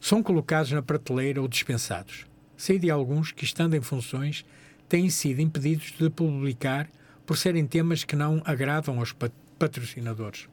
são 0.00 0.22
colocados 0.22 0.72
na 0.72 0.82
prateleira 0.82 1.40
ou 1.40 1.48
dispensados. 1.48 2.26
Sei 2.56 2.78
de 2.78 2.90
alguns 2.90 3.32
que, 3.32 3.44
estando 3.44 3.74
em 3.74 3.80
funções, 3.80 4.44
têm 4.88 5.10
sido 5.10 5.40
impedidos 5.40 5.92
de 5.98 6.08
publicar 6.08 6.88
por 7.26 7.36
serem 7.36 7.66
temas 7.66 8.04
que 8.04 8.16
não 8.16 8.40
agradam 8.44 8.98
aos 8.98 9.14
patrocinadores. 9.58 10.48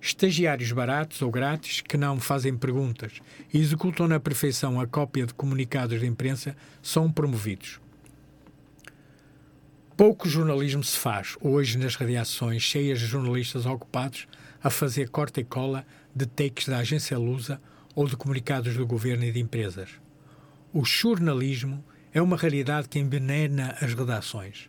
Estagiários 0.00 0.70
baratos 0.70 1.22
ou 1.22 1.30
grátis 1.30 1.80
que 1.80 1.96
não 1.96 2.20
fazem 2.20 2.56
perguntas 2.56 3.20
e 3.52 3.58
executam 3.58 4.06
na 4.06 4.20
perfeição 4.20 4.80
a 4.80 4.86
cópia 4.86 5.26
de 5.26 5.34
comunicados 5.34 5.98
de 6.00 6.06
imprensa 6.06 6.54
são 6.82 7.10
promovidos. 7.10 7.80
Pouco 9.96 10.28
jornalismo 10.28 10.84
se 10.84 10.98
faz 10.98 11.36
hoje 11.40 11.78
nas 11.78 11.94
radiações 11.94 12.62
cheias 12.62 12.98
de 12.98 13.06
jornalistas 13.06 13.64
ocupados 13.64 14.26
a 14.62 14.68
fazer 14.68 15.08
corta 15.08 15.40
e 15.40 15.44
cola 15.44 15.86
de 16.14 16.26
takes 16.26 16.68
da 16.68 16.78
agência 16.78 17.16
Lusa 17.16 17.60
ou 17.94 18.06
de 18.06 18.16
comunicados 18.16 18.76
do 18.76 18.86
governo 18.86 19.24
e 19.24 19.32
de 19.32 19.40
empresas. 19.40 20.03
O 20.76 20.84
jornalismo 20.84 21.84
é 22.12 22.20
uma 22.20 22.36
realidade 22.36 22.88
que 22.88 22.98
envenena 22.98 23.76
as 23.80 23.94
redações. 23.94 24.68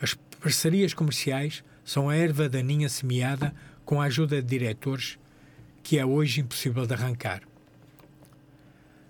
As 0.00 0.14
parcerias 0.40 0.94
comerciais 0.94 1.64
são 1.84 2.08
a 2.08 2.14
erva 2.14 2.48
daninha 2.48 2.88
semeada 2.88 3.52
com 3.84 4.00
a 4.00 4.04
ajuda 4.04 4.40
de 4.40 4.46
diretores 4.46 5.18
que 5.82 5.98
é 5.98 6.06
hoje 6.06 6.40
impossível 6.40 6.86
de 6.86 6.94
arrancar. 6.94 7.42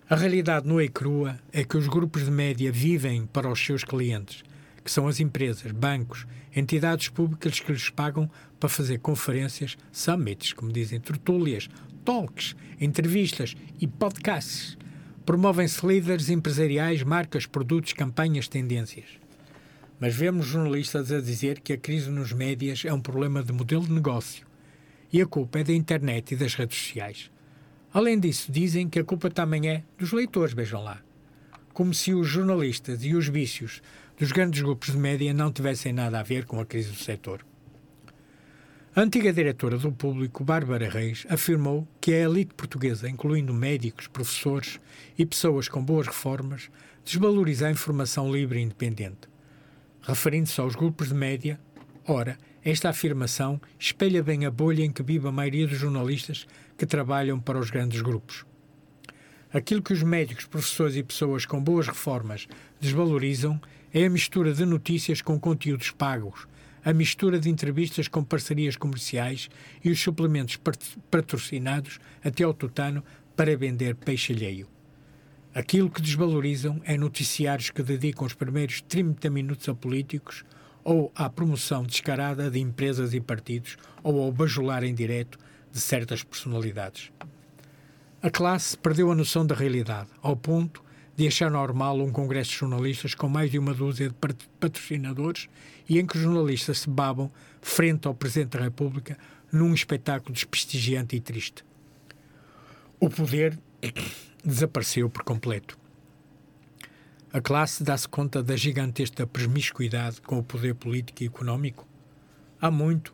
A 0.09 0.15
realidade 0.15 0.67
nua 0.67 0.83
e 0.83 0.89
crua 0.89 1.39
é 1.51 1.63
que 1.63 1.77
os 1.77 1.87
grupos 1.87 2.25
de 2.25 2.31
média 2.31 2.71
vivem 2.71 3.27
para 3.27 3.47
os 3.47 3.63
seus 3.63 3.83
clientes, 3.83 4.43
que 4.83 4.89
são 4.89 5.07
as 5.07 5.19
empresas, 5.19 5.71
bancos, 5.71 6.25
entidades 6.55 7.07
públicas 7.07 7.59
que 7.59 7.71
lhes 7.71 7.91
pagam 7.91 8.27
para 8.59 8.67
fazer 8.67 8.97
conferências, 8.97 9.77
summits, 9.91 10.53
como 10.53 10.73
dizem, 10.73 10.99
tertúlias, 10.99 11.69
talks, 12.03 12.55
entrevistas 12.81 13.55
e 13.79 13.85
podcasts. 13.85 14.75
Promovem-se 15.25 15.85
líderes 15.87 16.29
empresariais, 16.29 17.01
marcas, 17.01 17.45
produtos, 17.45 17.93
campanhas, 17.93 18.49
tendências. 18.49 19.05
Mas 19.97 20.13
vemos 20.13 20.47
jornalistas 20.47 21.13
a 21.13 21.21
dizer 21.21 21.61
que 21.61 21.71
a 21.71 21.77
crise 21.77 22.09
nos 22.09 22.33
médias 22.33 22.83
é 22.83 22.91
um 22.91 22.99
problema 22.99 23.41
de 23.41 23.53
modelo 23.53 23.85
de 23.85 23.93
negócio 23.93 24.45
e 25.13 25.21
a 25.21 25.25
culpa 25.25 25.59
é 25.59 25.63
da 25.63 25.71
internet 25.71 26.33
e 26.33 26.35
das 26.35 26.55
redes 26.55 26.77
sociais. 26.77 27.31
Além 27.93 28.19
disso, 28.19 28.51
dizem 28.51 28.89
que 28.89 28.99
a 28.99 29.03
culpa 29.03 29.29
também 29.29 29.69
é 29.69 29.83
dos 29.97 30.11
leitores, 30.11 30.53
vejam 30.53 30.83
lá. 30.83 31.01
Como 31.71 31.93
se 31.93 32.13
os 32.13 32.27
jornalistas 32.27 33.05
e 33.05 33.15
os 33.15 33.29
vícios 33.29 33.81
dos 34.19 34.33
grandes 34.33 34.61
grupos 34.61 34.91
de 34.91 34.97
média 34.97 35.33
não 35.33 35.53
tivessem 35.53 35.93
nada 35.93 36.19
a 36.19 36.23
ver 36.23 36.45
com 36.45 36.59
a 36.59 36.65
crise 36.65 36.89
do 36.89 36.97
setor. 36.97 37.45
A 38.95 39.01
antiga 39.01 39.33
diretora 39.33 39.75
do 39.75 39.91
Público, 39.91 40.43
Bárbara 40.43 40.87
Reis, 40.87 41.25
afirmou 41.27 41.87
que 41.99 42.13
a 42.13 42.19
elite 42.19 42.53
portuguesa, 42.53 43.09
incluindo 43.09 43.51
médicos, 43.51 44.05
professores 44.05 44.79
e 45.17 45.25
pessoas 45.25 45.67
com 45.67 45.83
boas 45.83 46.05
reformas, 46.05 46.69
desvaloriza 47.03 47.65
a 47.65 47.71
informação 47.71 48.31
livre 48.31 48.59
e 48.59 48.61
independente. 48.61 49.27
Referindo-se 50.03 50.61
aos 50.61 50.75
grupos 50.75 51.07
de 51.07 51.15
média, 51.15 51.59
ora, 52.07 52.37
esta 52.63 52.89
afirmação 52.89 53.59
espelha 53.79 54.21
bem 54.21 54.45
a 54.45 54.51
bolha 54.51 54.83
em 54.83 54.91
que 54.91 55.01
vive 55.01 55.27
a 55.27 55.31
maioria 55.31 55.65
dos 55.65 55.79
jornalistas 55.79 56.45
que 56.77 56.85
trabalham 56.85 57.39
para 57.39 57.57
os 57.57 57.71
grandes 57.71 57.99
grupos. 57.99 58.45
Aquilo 59.51 59.81
que 59.81 59.93
os 59.93 60.03
médicos, 60.03 60.45
professores 60.45 60.95
e 60.95 61.01
pessoas 61.01 61.47
com 61.47 61.59
boas 61.59 61.87
reformas 61.87 62.47
desvalorizam 62.79 63.59
é 63.91 64.05
a 64.05 64.09
mistura 64.09 64.53
de 64.53 64.67
notícias 64.67 65.19
com 65.19 65.39
conteúdos 65.39 65.89
pagos, 65.89 66.47
a 66.83 66.93
mistura 66.93 67.39
de 67.39 67.49
entrevistas 67.49 68.07
com 68.07 68.23
parcerias 68.23 68.75
comerciais 68.75 69.49
e 69.83 69.89
os 69.89 69.99
suplementos 69.99 70.59
patrocinados 71.09 71.99
até 72.23 72.43
ao 72.43 72.53
tutano 72.53 73.03
para 73.35 73.55
vender 73.55 73.95
peixe 73.95 74.33
alheio. 74.33 74.67
Aquilo 75.55 75.89
que 75.89 76.01
desvalorizam 76.01 76.81
é 76.83 76.97
noticiários 76.97 77.69
que 77.69 77.83
dedicam 77.83 78.25
os 78.25 78.33
primeiros 78.33 78.81
30 78.81 79.29
minutos 79.29 79.69
a 79.69 79.75
políticos 79.75 80.43
ou 80.83 81.11
à 81.15 81.29
promoção 81.29 81.83
descarada 81.83 82.49
de 82.49 82.59
empresas 82.59 83.13
e 83.13 83.21
partidos 83.21 83.77
ou 84.01 84.21
ao 84.21 84.31
bajular 84.31 84.83
em 84.83 84.93
direto 84.93 85.37
de 85.71 85.79
certas 85.79 86.23
personalidades. 86.23 87.11
A 88.21 88.29
classe 88.29 88.77
perdeu 88.77 89.11
a 89.11 89.15
noção 89.15 89.45
da 89.45 89.53
realidade, 89.53 90.09
ao 90.21 90.35
ponto 90.35 90.83
de 91.15 91.27
achar 91.27 91.51
normal 91.51 91.99
um 91.99 92.11
congresso 92.11 92.51
de 92.51 92.57
jornalistas 92.57 93.13
com 93.13 93.29
mais 93.29 93.51
de 93.51 93.59
uma 93.59 93.73
dúzia 93.73 94.09
de 94.09 94.15
patrocinadores 94.59 95.47
e 95.87 95.99
em 95.99 96.05
que 96.05 96.17
os 96.17 96.23
jornalistas 96.23 96.79
se 96.79 96.89
babam 96.89 97.31
frente 97.61 98.07
ao 98.07 98.13
Presidente 98.13 98.57
da 98.57 98.63
República 98.63 99.17
num 99.51 99.73
espetáculo 99.73 100.33
desprestigiante 100.33 101.15
e 101.15 101.19
triste. 101.19 101.63
O 102.99 103.09
poder 103.09 103.59
desapareceu 104.43 105.09
por 105.09 105.23
completo. 105.23 105.77
A 107.31 107.41
classe 107.41 107.83
dá-se 107.83 108.07
conta 108.07 108.43
da 108.43 108.55
gigantesca 108.55 109.25
promiscuidade 109.25 110.21
com 110.21 110.37
o 110.39 110.43
poder 110.43 110.75
político 110.75 111.23
e 111.23 111.27
económico? 111.27 111.87
Há 112.61 112.69
muito 112.69 113.13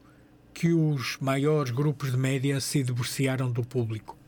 que 0.54 0.74
os 0.74 1.18
maiores 1.20 1.72
grupos 1.72 2.12
de 2.12 2.18
média 2.18 2.60
se 2.60 2.84
divorciaram 2.84 3.50
do 3.52 3.64
público 3.64 4.20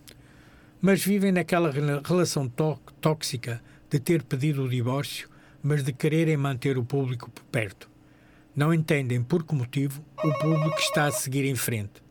mas 0.82 1.04
vivem 1.04 1.32
naquela 1.32 1.72
relação 2.04 2.52
tóxica 3.00 3.62
de 3.90 4.00
ter 4.00 4.24
pedido 4.24 4.64
o 4.64 4.70
divórcio, 4.70 5.30
mas 5.62 5.84
de 5.84 5.94
quererem 5.94 6.36
manter 6.36 6.78
o 6.78 6.84
público 6.84 7.30
por 7.30 7.44
perto. 7.46 7.91
Não 8.56 8.74
entendem 8.74 9.24
por 9.24 9.44
que 9.46 9.56
motivo 9.56 10.04
o 10.22 10.34
público 10.40 10.78
está 10.78 11.06
a 11.06 11.12
seguir 11.12 11.46
em 11.46 11.56
frente. 11.56 12.04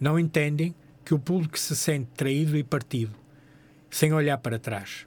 Não 0.00 0.18
entendem 0.18 0.74
que 1.04 1.12
o 1.12 1.18
público 1.18 1.58
se 1.58 1.76
sente 1.76 2.10
traído 2.16 2.56
e 2.56 2.64
partido, 2.64 3.14
sem 3.90 4.12
olhar 4.12 4.38
para 4.38 4.58
trás. 4.58 5.06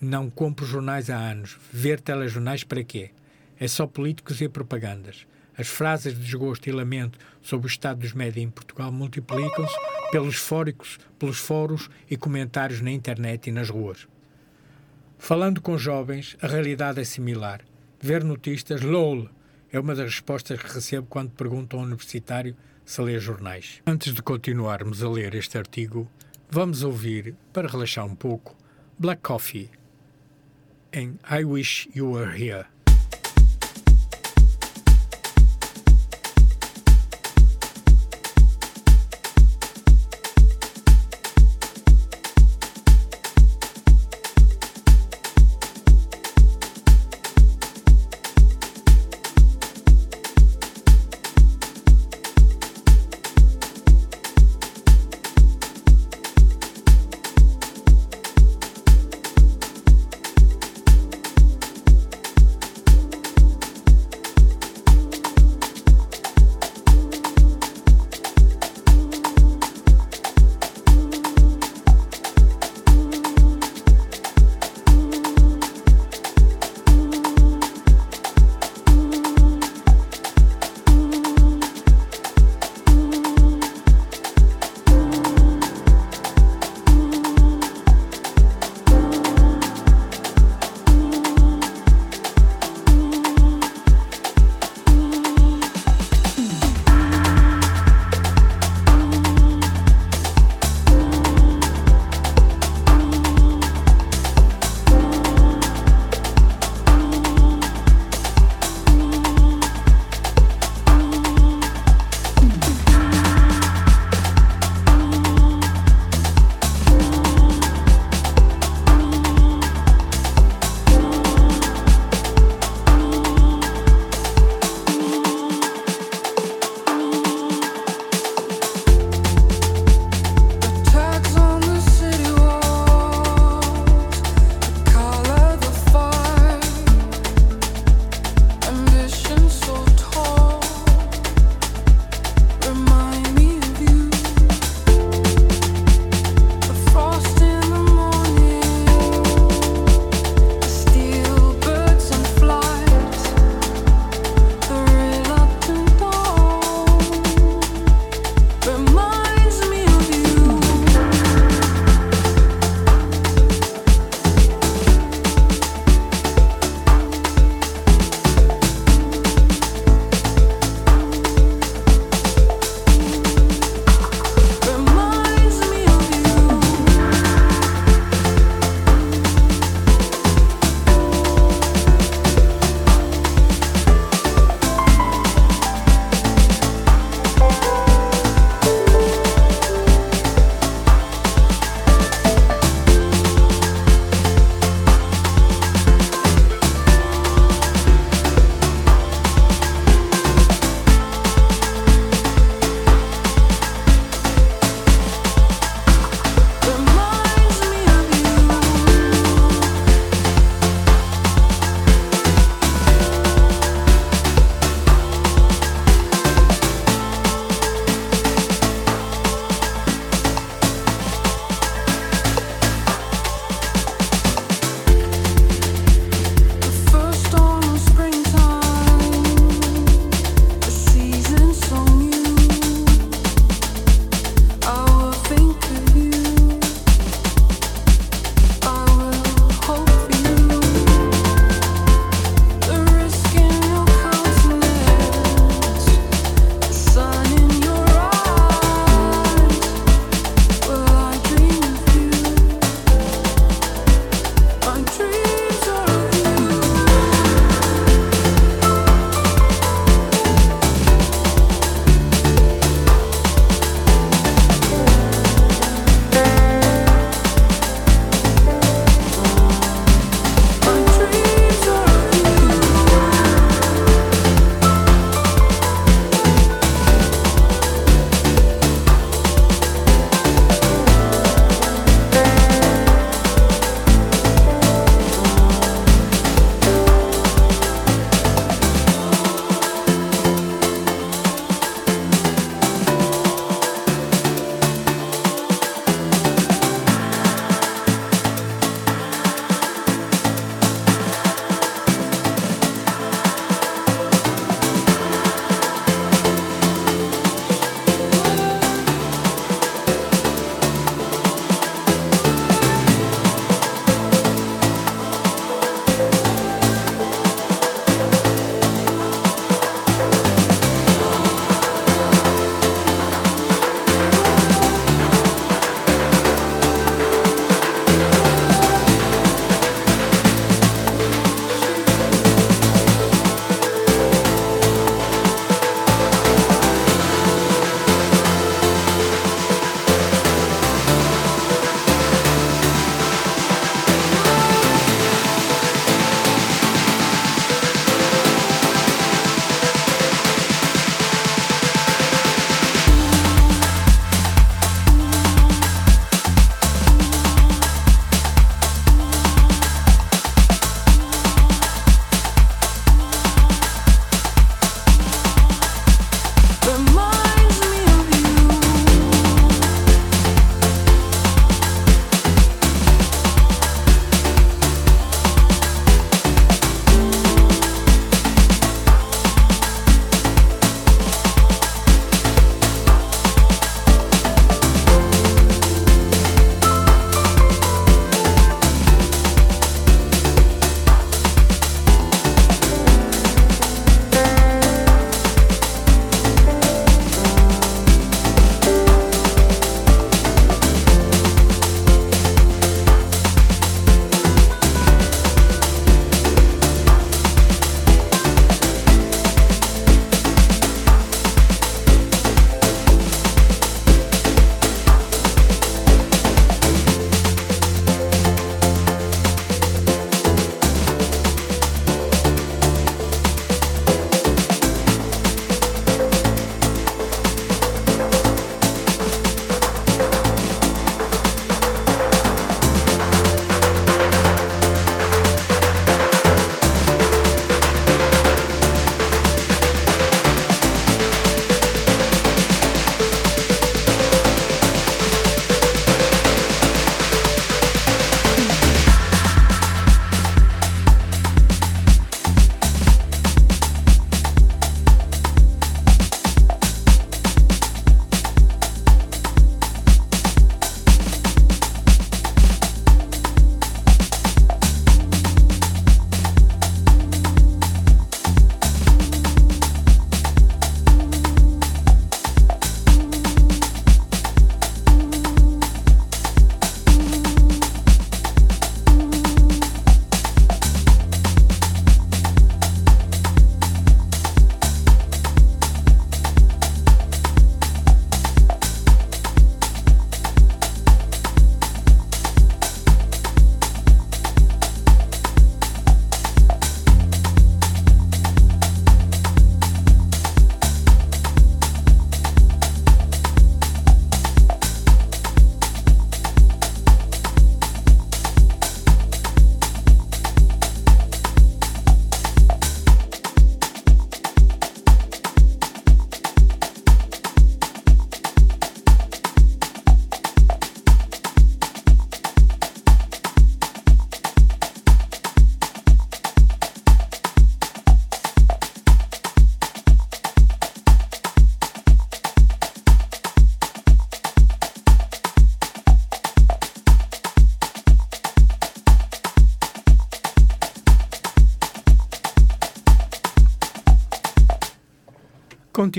Não 0.00 0.30
compro 0.30 0.64
jornais 0.64 1.10
há 1.10 1.16
anos. 1.16 1.58
Ver 1.72 2.00
telejornais 2.00 2.62
para 2.62 2.84
quê? 2.84 3.10
É 3.58 3.66
só 3.66 3.84
políticos 3.84 4.40
e 4.40 4.48
propagandas. 4.48 5.26
As 5.56 5.66
frases 5.66 6.14
de 6.14 6.20
desgosto 6.20 6.68
e 6.68 6.72
lamento 6.72 7.18
sobre 7.42 7.66
o 7.66 7.68
estado 7.68 7.98
dos 7.98 8.12
médias 8.12 8.44
em 8.44 8.48
Portugal 8.48 8.92
multiplicam-se 8.92 9.74
pelos 10.12 10.36
fóricos, 10.36 11.00
pelos 11.18 11.38
fóruns 11.38 11.90
e 12.08 12.16
comentários 12.16 12.80
na 12.80 12.92
internet 12.92 13.48
e 13.48 13.52
nas 13.52 13.68
ruas. 13.68 14.06
Falando 15.18 15.60
com 15.60 15.76
jovens, 15.76 16.36
a 16.40 16.46
realidade 16.46 17.00
é 17.00 17.04
similar. 17.04 17.60
Ver 18.00 18.22
notícias, 18.22 18.82
LOL, 18.82 19.28
é 19.72 19.78
uma 19.78 19.94
das 19.94 20.06
respostas 20.06 20.60
que 20.60 20.72
recebo 20.72 21.06
quando 21.08 21.30
pergunto 21.30 21.76
a 21.76 21.80
um 21.80 21.82
universitário 21.82 22.56
se 22.84 23.02
lê 23.02 23.18
jornais. 23.18 23.82
Antes 23.86 24.14
de 24.14 24.22
continuarmos 24.22 25.02
a 25.02 25.08
ler 25.08 25.34
este 25.34 25.58
artigo, 25.58 26.10
vamos 26.50 26.82
ouvir, 26.82 27.34
para 27.52 27.68
relaxar 27.68 28.06
um 28.06 28.14
pouco, 28.14 28.56
Black 28.98 29.22
Coffee 29.22 29.70
em 30.92 31.18
I 31.30 31.44
Wish 31.44 31.90
You 31.94 32.12
Were 32.12 32.42
Here. 32.42 32.66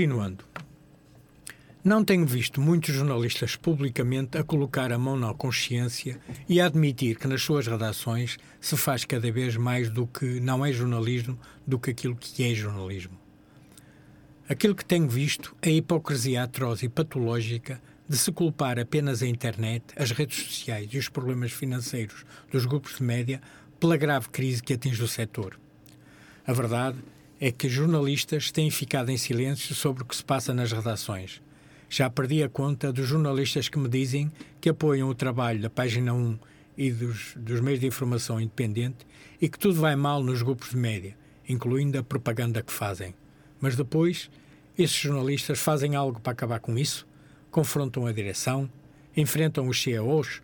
Continuando. 0.00 0.46
Não 1.84 2.02
tenho 2.02 2.24
visto 2.24 2.58
muitos 2.58 2.94
jornalistas 2.94 3.54
publicamente 3.54 4.38
a 4.38 4.42
colocar 4.42 4.90
a 4.94 4.98
mão 4.98 5.14
na 5.14 5.34
consciência 5.34 6.18
e 6.48 6.58
a 6.58 6.64
admitir 6.64 7.18
que 7.18 7.28
nas 7.28 7.42
suas 7.42 7.66
redações 7.66 8.38
se 8.58 8.78
faz 8.78 9.04
cada 9.04 9.30
vez 9.30 9.58
mais 9.58 9.90
do 9.90 10.06
que 10.06 10.40
não 10.40 10.64
é 10.64 10.72
jornalismo 10.72 11.38
do 11.66 11.78
que 11.78 11.90
aquilo 11.90 12.16
que 12.16 12.50
é 12.50 12.54
jornalismo. 12.54 13.12
Aquilo 14.48 14.74
que 14.74 14.86
tenho 14.86 15.06
visto 15.06 15.54
é 15.60 15.68
a 15.68 15.72
hipocrisia 15.72 16.44
atroz 16.44 16.82
e 16.82 16.88
patológica 16.88 17.78
de 18.08 18.16
se 18.16 18.32
culpar 18.32 18.78
apenas 18.78 19.22
a 19.22 19.26
internet, 19.26 19.84
as 19.96 20.12
redes 20.12 20.46
sociais 20.46 20.88
e 20.94 20.96
os 20.96 21.10
problemas 21.10 21.52
financeiros 21.52 22.24
dos 22.50 22.64
grupos 22.64 22.96
de 22.96 23.02
média 23.02 23.38
pela 23.78 23.98
grave 23.98 24.30
crise 24.30 24.62
que 24.62 24.72
atinge 24.72 25.02
o 25.02 25.08
setor. 25.08 25.60
A 26.46 26.54
verdade 26.54 26.96
é 27.40 27.50
que 27.50 27.70
jornalistas 27.70 28.50
têm 28.50 28.70
ficado 28.70 29.10
em 29.10 29.16
silêncio 29.16 29.74
sobre 29.74 30.02
o 30.02 30.06
que 30.06 30.14
se 30.14 30.22
passa 30.22 30.52
nas 30.52 30.70
redações. 30.70 31.40
Já 31.88 32.10
perdi 32.10 32.42
a 32.42 32.50
conta 32.50 32.92
dos 32.92 33.08
jornalistas 33.08 33.66
que 33.66 33.78
me 33.78 33.88
dizem 33.88 34.30
que 34.60 34.68
apoiam 34.68 35.08
o 35.08 35.14
trabalho 35.14 35.62
da 35.62 35.70
página 35.70 36.12
1 36.12 36.38
e 36.76 36.90
dos, 36.90 37.32
dos 37.34 37.62
meios 37.62 37.80
de 37.80 37.86
informação 37.86 38.38
independente 38.38 39.06
e 39.40 39.48
que 39.48 39.58
tudo 39.58 39.80
vai 39.80 39.96
mal 39.96 40.22
nos 40.22 40.42
grupos 40.42 40.70
de 40.70 40.76
média, 40.76 41.16
incluindo 41.48 41.98
a 41.98 42.02
propaganda 42.02 42.62
que 42.62 42.70
fazem. 42.70 43.14
Mas 43.58 43.74
depois, 43.74 44.30
esses 44.76 44.96
jornalistas 44.96 45.58
fazem 45.58 45.96
algo 45.96 46.20
para 46.20 46.32
acabar 46.32 46.60
com 46.60 46.76
isso? 46.78 47.08
Confrontam 47.50 48.06
a 48.06 48.12
direção? 48.12 48.70
Enfrentam 49.16 49.66
os 49.66 49.82
CEOs? 49.82 50.42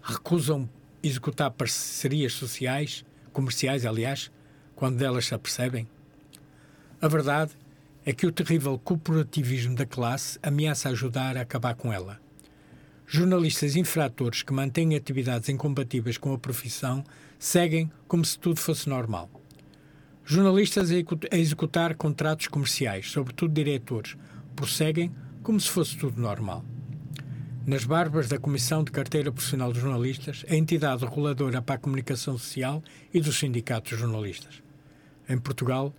Recusam 0.00 0.70
executar 1.02 1.50
parcerias 1.50 2.34
sociais, 2.34 3.04
comerciais, 3.32 3.84
aliás, 3.84 4.30
quando 4.76 4.96
delas 4.96 5.26
se 5.26 5.34
apercebem? 5.34 5.88
A 7.00 7.08
verdade 7.08 7.52
é 8.04 8.12
que 8.12 8.26
o 8.26 8.32
terrível 8.32 8.78
corporativismo 8.78 9.74
da 9.74 9.84
classe 9.84 10.38
ameaça 10.42 10.88
ajudar 10.88 11.36
a 11.36 11.42
acabar 11.42 11.74
com 11.74 11.92
ela. 11.92 12.20
Jornalistas 13.06 13.76
infratores 13.76 14.42
que 14.42 14.52
mantêm 14.52 14.96
atividades 14.96 15.48
incompatíveis 15.48 16.16
com 16.16 16.32
a 16.32 16.38
profissão 16.38 17.04
seguem 17.38 17.90
como 18.08 18.24
se 18.24 18.38
tudo 18.38 18.58
fosse 18.58 18.88
normal. 18.88 19.30
Jornalistas 20.24 20.90
a 20.90 20.94
execu- 20.94 21.18
a 21.30 21.36
executar 21.36 21.94
contratos 21.94 22.48
comerciais, 22.48 23.10
sobretudo 23.10 23.52
diretores, 23.52 24.16
prosseguem 24.56 25.14
como 25.42 25.60
se 25.60 25.68
fosse 25.68 25.96
tudo 25.96 26.20
normal. 26.20 26.64
Nas 27.66 27.84
barbas 27.84 28.28
da 28.28 28.38
Comissão 28.38 28.82
de 28.82 28.90
Carteira 28.90 29.30
Profissional 29.30 29.72
de 29.72 29.80
Jornalistas, 29.80 30.44
a 30.48 30.54
entidade 30.56 31.04
reguladora 31.04 31.60
para 31.60 31.74
a 31.74 31.78
comunicação 31.78 32.38
social 32.38 32.82
e 33.12 33.20
dos 33.20 33.38
sindicatos 33.38 33.98
jornalistas. 33.98 34.62
Em 35.28 35.38
Portugal, 35.38 35.94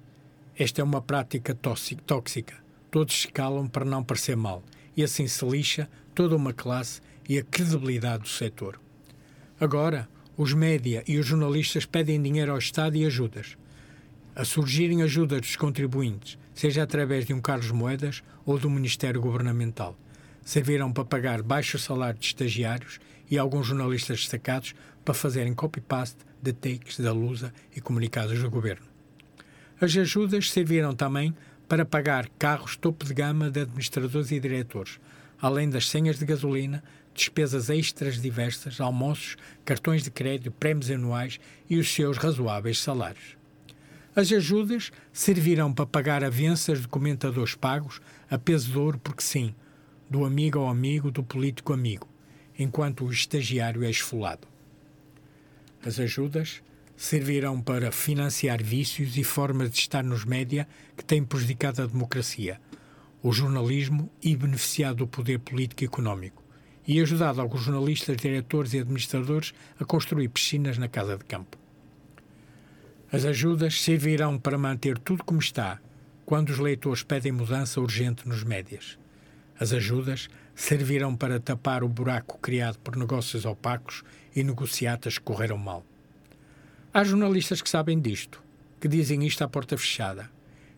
esta 0.57 0.81
é 0.81 0.83
uma 0.83 1.01
prática 1.01 1.53
tóxi- 1.53 1.95
tóxica. 1.95 2.55
Todos 2.89 3.21
se 3.21 3.27
calam 3.27 3.67
para 3.67 3.85
não 3.85 4.03
parecer 4.03 4.35
mal, 4.35 4.63
e 4.95 5.03
assim 5.03 5.27
se 5.27 5.45
lixa 5.45 5.87
toda 6.15 6.35
uma 6.35 6.51
classe 6.51 6.99
e 7.29 7.37
a 7.37 7.43
credibilidade 7.43 8.23
do 8.23 8.29
setor. 8.29 8.79
Agora, 9.59 10.09
os 10.35 10.53
média 10.53 11.03
e 11.07 11.17
os 11.17 11.25
jornalistas 11.25 11.85
pedem 11.85 12.21
dinheiro 12.21 12.51
ao 12.51 12.57
Estado 12.57 12.95
e 12.95 13.05
ajudas. 13.05 13.57
A 14.35 14.45
surgirem 14.45 15.03
ajudas 15.03 15.41
dos 15.41 15.55
contribuintes, 15.55 16.37
seja 16.53 16.83
através 16.83 17.25
de 17.25 17.33
um 17.33 17.41
Carlos 17.41 17.71
Moedas 17.71 18.23
ou 18.45 18.57
do 18.57 18.69
Ministério 18.69 19.21
Governamental. 19.21 19.97
Serviram 20.43 20.91
para 20.91 21.05
pagar 21.05 21.43
baixo 21.43 21.77
salário 21.77 22.19
de 22.19 22.27
estagiários 22.27 22.99
e 23.29 23.37
alguns 23.37 23.67
jornalistas 23.67 24.21
destacados 24.21 24.73
para 25.03 25.13
fazerem 25.13 25.53
copy-paste 25.53 26.19
de 26.41 26.53
takes 26.53 26.99
da 26.99 27.11
Lusa 27.11 27.53
e 27.75 27.81
comunicados 27.81 28.41
do 28.41 28.49
governo. 28.49 28.96
As 29.79 29.95
ajudas 29.95 30.49
serviram 30.49 30.95
também 30.95 31.35
para 31.67 31.85
pagar 31.85 32.27
carros 32.39 32.75
topo 32.75 33.05
de 33.05 33.13
gama 33.13 33.51
de 33.51 33.61
administradores 33.61 34.31
e 34.31 34.39
diretores, 34.39 34.99
além 35.39 35.69
das 35.69 35.87
senhas 35.87 36.17
de 36.17 36.25
gasolina, 36.25 36.83
despesas 37.13 37.69
extras 37.69 38.19
diversas, 38.19 38.81
almoços, 38.81 39.37
cartões 39.63 40.03
de 40.03 40.09
crédito, 40.09 40.51
prémios 40.51 40.89
anuais 40.89 41.39
e 41.69 41.77
os 41.77 41.93
seus 41.93 42.17
razoáveis 42.17 42.79
salários. 42.79 43.37
As 44.15 44.31
ajudas 44.31 44.91
servirão 45.13 45.71
para 45.71 45.85
pagar 45.85 46.23
avanças 46.23 46.81
de 46.81 46.87
comentadores 46.87 47.53
pagos 47.53 48.01
a 48.31 48.37
peso 48.37 48.71
de 48.71 48.77
ouro, 48.79 48.97
porque 48.97 49.21
sim, 49.21 49.53
do 50.09 50.25
amigo 50.25 50.57
ao 50.57 50.69
amigo, 50.69 51.11
do 51.11 51.21
político 51.21 51.71
amigo, 51.71 52.07
enquanto 52.57 53.05
o 53.05 53.11
estagiário 53.11 53.83
é 53.83 53.91
esfolado. 53.91 54.47
As 55.85 55.99
ajudas 55.99 56.63
servirão 56.97 57.61
para 57.61 57.91
financiar 57.91 58.61
vícios 58.61 59.15
e 59.17 59.23
formas 59.23 59.69
de 59.69 59.77
estar 59.77 60.03
nos 60.03 60.25
média 60.25 60.67
que 60.97 61.05
têm 61.05 61.23
prejudicado 61.23 61.83
a 61.83 61.85
democracia, 61.85 62.59
o 63.21 63.31
jornalismo 63.31 64.11
e 64.21 64.35
beneficiado 64.35 64.97
do 64.97 65.07
poder 65.07 65.37
político 65.37 65.83
e 65.83 65.85
económico, 65.85 66.43
e 66.87 66.99
ajudado 66.99 67.39
alguns 67.39 67.61
jornalistas, 67.61 68.17
diretores 68.17 68.73
e 68.73 68.79
administradores 68.79 69.53
a 69.79 69.85
construir 69.85 70.27
piscinas 70.29 70.79
na 70.79 70.87
casa 70.87 71.15
de 71.17 71.23
campo. 71.23 71.55
As 73.11 73.25
ajudas 73.25 73.79
servirão 73.79 74.39
para 74.39 74.57
manter 74.57 74.97
tudo 74.97 75.23
como 75.23 75.39
está 75.39 75.79
quando 76.25 76.49
os 76.49 76.57
leitores 76.57 77.03
pedem 77.03 77.31
mudança 77.31 77.79
urgente 77.79 78.27
nos 78.27 78.43
médias. 78.43 78.97
As 79.59 79.71
ajudas 79.71 80.29
servirão 80.55 81.15
para 81.15 81.39
tapar 81.39 81.83
o 81.83 81.87
buraco 81.87 82.39
criado 82.39 82.79
por 82.79 82.95
negócios 82.95 83.45
opacos 83.45 84.03
e 84.35 84.43
negociatas 84.43 85.17
que 85.17 85.23
correram 85.23 85.57
mal. 85.57 85.85
Há 86.93 87.03
jornalistas 87.03 87.61
que 87.61 87.69
sabem 87.69 87.99
disto, 87.99 88.41
que 88.79 88.87
dizem 88.87 89.25
isto 89.25 89.43
à 89.43 89.47
porta 89.47 89.77
fechada. 89.77 90.29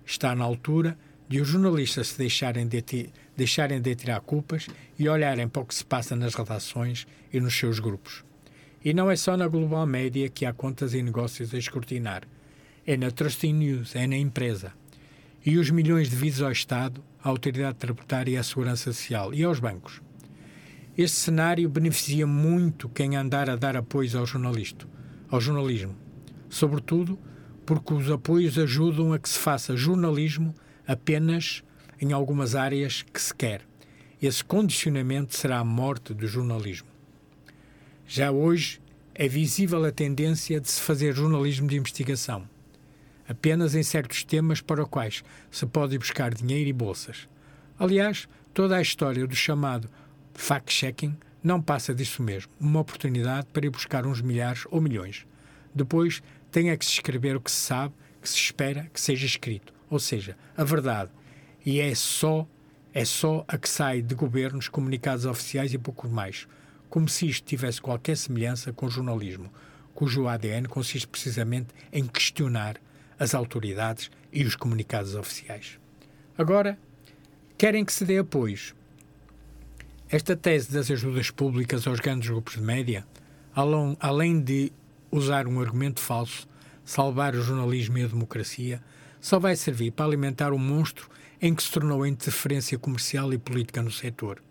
Está 0.06 0.36
na 0.36 0.44
altura 0.44 0.98
de 1.28 1.40
os 1.40 1.48
jornalistas 1.48 2.10
se 2.10 2.18
deixarem 2.18 2.68
de, 2.68 2.78
ati- 2.80 3.14
deixarem 3.38 3.80
de 3.80 3.96
tirar 3.96 4.20
culpas 4.22 4.68
e 4.98 5.08
olharem 5.08 5.48
para 5.48 5.62
o 5.62 5.66
que 5.66 5.76
se 5.76 5.86
passa 5.86 6.16
nas 6.16 6.34
redações 6.34 7.06
e 7.32 7.40
nos 7.40 7.58
seus 7.58 7.80
grupos. 7.80 8.24
E 8.84 8.94
não 8.94 9.12
é 9.12 9.16
só 9.16 9.38
na 9.38 9.48
Global 9.48 9.86
Média 9.86 10.30
que 10.30 10.46
há 10.46 10.54
contas 10.54 10.94
e 10.94 11.02
negócios 11.02 11.54
a 11.54 11.58
escrutinar. 11.58 12.24
É 12.88 12.98
na 12.98 13.12
Trusting 13.12 13.54
News, 13.54 13.96
é 13.96 14.08
na 14.08 14.18
empresa. 14.18 14.74
E 15.46 15.58
os 15.58 15.70
milhões 15.70 16.10
devidos 16.10 16.42
ao 16.42 16.52
Estado, 16.52 17.04
à 17.24 17.30
Autoridade 17.30 17.78
Tributária 17.78 18.32
e 18.32 18.38
à 18.38 18.44
Segurança 18.44 18.92
Social 18.92 19.34
e 19.34 19.44
aos 19.44 19.60
bancos. 19.60 20.02
Este 20.98 21.18
cenário 21.18 21.70
beneficia 21.70 22.26
muito 22.26 22.90
quem 22.90 23.16
andar 23.16 23.50
a 23.50 23.56
dar 23.56 23.78
apoios 23.78 24.16
ao 24.16 24.26
jornalista, 24.26 24.88
ao 25.30 25.40
jornalismo. 25.40 25.96
Sobretudo 26.50 27.18
porque 27.66 27.94
os 27.94 28.10
apoios 28.10 28.58
ajudam 28.58 29.14
a 29.14 29.20
que 29.20 29.30
se 29.30 29.38
faça 29.38 29.78
jornalismo 29.78 30.56
apenas 30.88 31.64
em 32.02 32.12
algumas 32.12 32.56
áreas 32.56 33.04
que 33.04 33.22
se 33.22 33.34
quer. 33.34 33.62
Esse 34.22 34.44
condicionamento 34.44 35.36
será 35.36 35.60
a 35.60 35.64
morte 35.64 36.14
do 36.14 36.28
jornalismo. 36.28 36.88
Já 38.08 38.32
hoje 38.32 38.82
é 39.14 39.28
visível 39.28 39.86
a 39.86 39.92
tendência 39.92 40.60
de 40.60 40.70
se 40.70 40.82
fazer 40.82 41.14
jornalismo 41.14 41.68
de 41.68 41.78
investigação, 41.78 42.50
apenas 43.28 43.76
em 43.76 43.84
certos 43.84 44.24
temas 44.24 44.62
para 44.62 44.82
os 44.82 44.90
quais 44.90 45.24
se 45.52 45.66
pode 45.66 45.98
buscar 45.98 46.34
dinheiro 46.34 46.70
e 46.70 46.74
bolsas. 46.74 47.30
Aliás, 47.78 48.28
toda 48.54 48.78
a 48.78 48.82
história 48.82 49.28
do 49.28 49.36
chamado 49.36 49.90
fact-checking 50.34 51.16
não 51.44 51.62
passa 51.62 51.94
disso 51.94 52.22
mesmo, 52.22 52.52
uma 52.60 52.80
oportunidade 52.80 53.48
para 53.54 53.66
ir 53.66 53.70
buscar 53.70 54.06
uns 54.06 54.22
milhares 54.22 54.66
ou 54.70 54.82
milhões. 54.82 55.26
Depois 55.74 56.22
tem 56.52 56.70
é 56.70 56.78
que 56.78 56.86
se 56.86 56.92
escrever 56.92 57.36
o 57.36 57.42
que 57.42 57.52
se 57.52 57.58
sabe, 57.58 57.94
que 58.22 58.28
se 58.28 58.36
espera 58.36 58.90
que 58.94 59.00
seja 59.00 59.26
escrito, 59.26 59.74
ou 59.90 60.00
seja, 60.00 60.38
a 60.58 60.64
verdade. 60.64 61.12
E 61.66 61.80
é 61.80 61.94
só 61.96 62.48
é 62.94 63.06
só 63.06 63.46
a 63.48 63.58
que 63.58 63.70
sai 63.70 64.02
de 64.02 64.16
governos, 64.16 64.68
comunicados 64.68 65.26
oficiais 65.26 65.74
e 65.74 65.78
pouco 65.78 66.08
mais, 66.10 66.48
como 66.90 67.08
se 67.08 67.28
isto 67.28 67.46
tivesse 67.46 67.80
qualquer 67.80 68.18
semelhança 68.18 68.74
com 68.74 68.88
o 68.88 68.90
jornalismo, 68.90 69.52
cujo 69.94 70.28
ADN 70.28 70.68
consiste 70.68 71.08
precisamente 71.08 71.68
em 71.94 72.08
questionar 72.08 72.78
as 73.20 73.36
autoridades 73.36 74.10
e 74.34 74.44
os 74.44 74.56
comunicados 74.56 75.14
oficiais. 75.14 75.80
Agora, 76.38 76.80
querem 77.58 77.86
que 77.86 77.94
se 77.94 78.06
dê 78.06 78.18
apoios. 78.18 78.74
Esta 80.12 80.36
tese 80.36 80.72
das 80.72 80.90
ajudas 80.90 81.30
públicas 81.30 81.86
aos 81.86 82.00
grandes 82.00 82.28
grupos 82.28 82.56
de 82.56 82.62
média, 82.62 83.06
além 84.00 84.42
de 84.42 84.74
usar 85.12 85.48
um 85.48 85.62
argumento 85.62 86.00
falso, 86.00 86.48
salvar 86.84 87.36
o 87.36 87.44
jornalismo 87.44 88.00
e 88.00 88.04
a 88.04 88.08
democracia, 88.08 88.82
só 89.22 89.38
vai 89.38 89.56
servir 89.56 89.92
para 89.92 90.08
alimentar 90.08 90.52
o 90.52 90.58
monstro 90.58 91.08
em 91.40 91.54
que 91.54 91.62
se 91.62 91.70
tornou 91.70 92.02
a 92.02 92.10
interferência 92.10 92.80
comercial 92.80 93.32
e 93.32 93.38
política 93.38 93.84
no 93.84 93.92
setor. 93.92 94.42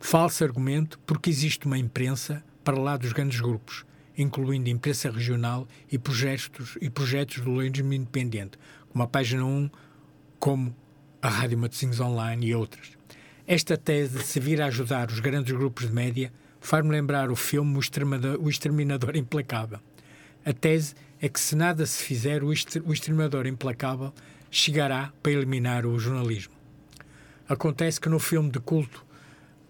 Falso 0.00 0.42
argumento 0.42 0.98
porque 1.06 1.30
existe 1.30 1.64
uma 1.64 1.78
imprensa 1.78 2.42
para 2.64 2.76
lá 2.76 2.96
dos 2.96 3.12
grandes 3.12 3.38
grupos, 3.38 3.86
incluindo 4.18 4.68
imprensa 4.68 5.12
regional 5.12 5.64
e 5.92 5.96
projetos, 5.96 6.76
e 6.80 6.90
projetos 6.90 7.36
do 7.36 7.44
jornalismo 7.44 7.92
independente, 7.92 8.58
como 8.90 9.04
a 9.04 9.06
Página 9.06 9.44
1, 9.44 9.70
como 10.40 10.74
a 11.22 11.28
Rádio 11.28 11.56
Matosinhos 11.56 12.00
Online 12.00 12.48
e 12.48 12.52
outras. 12.56 13.00
Esta 13.54 13.76
tese 13.76 14.16
de 14.16 14.24
se 14.24 14.40
vir 14.40 14.62
a 14.62 14.66
ajudar 14.68 15.10
os 15.10 15.20
grandes 15.20 15.54
grupos 15.54 15.86
de 15.86 15.92
média 15.92 16.32
faz-me 16.58 16.90
lembrar 16.90 17.30
o 17.30 17.36
filme 17.36 17.76
O 17.76 18.48
Exterminador, 18.48 19.14
Implacável. 19.14 19.78
A 20.42 20.54
tese 20.54 20.94
é 21.20 21.28
que 21.28 21.38
se 21.38 21.54
nada 21.54 21.84
se 21.84 22.02
fizer, 22.02 22.42
o 22.42 22.50
exter- 22.50 22.82
o 22.86 22.94
Exterminador 22.94 23.46
Implacável 23.46 24.10
chegará 24.50 25.12
para 25.22 25.32
eliminar 25.32 25.84
o 25.84 25.98
jornalismo. 25.98 26.54
Acontece 27.46 28.00
que 28.00 28.08
no 28.08 28.18
filme 28.18 28.50
de 28.50 28.58
culto, 28.58 29.04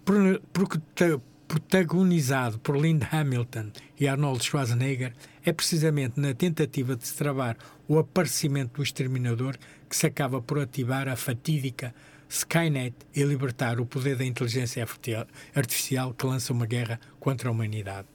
pro- 0.04 0.40
prota- 0.52 1.20
protagonizado 1.48 2.60
por 2.60 2.76
Linda 2.76 3.08
Hamilton 3.10 3.72
e 3.98 4.06
Arnold 4.06 4.44
Schwarzenegger, 4.44 5.12
é 5.44 5.52
precisamente 5.52 6.20
na 6.20 6.32
tentativa 6.32 6.94
de 6.94 7.12
travar 7.14 7.56
o 7.88 7.98
aparecimento 7.98 8.74
do 8.76 8.82
exterminador 8.84 9.56
que 9.90 9.96
se 9.96 10.06
acaba 10.06 10.40
por 10.40 10.60
ativar 10.60 11.08
a 11.08 11.16
fatídica 11.16 11.92
Skynet 12.34 12.94
e 13.14 13.22
libertar 13.24 13.78
o 13.78 13.84
poder 13.84 14.16
da 14.16 14.24
inteligência 14.24 14.82
arti- 14.82 15.12
artificial 15.54 16.14
que 16.14 16.24
lança 16.24 16.50
uma 16.50 16.64
guerra 16.64 16.98
contra 17.20 17.50
a 17.50 17.52
humanidade. 17.52 18.08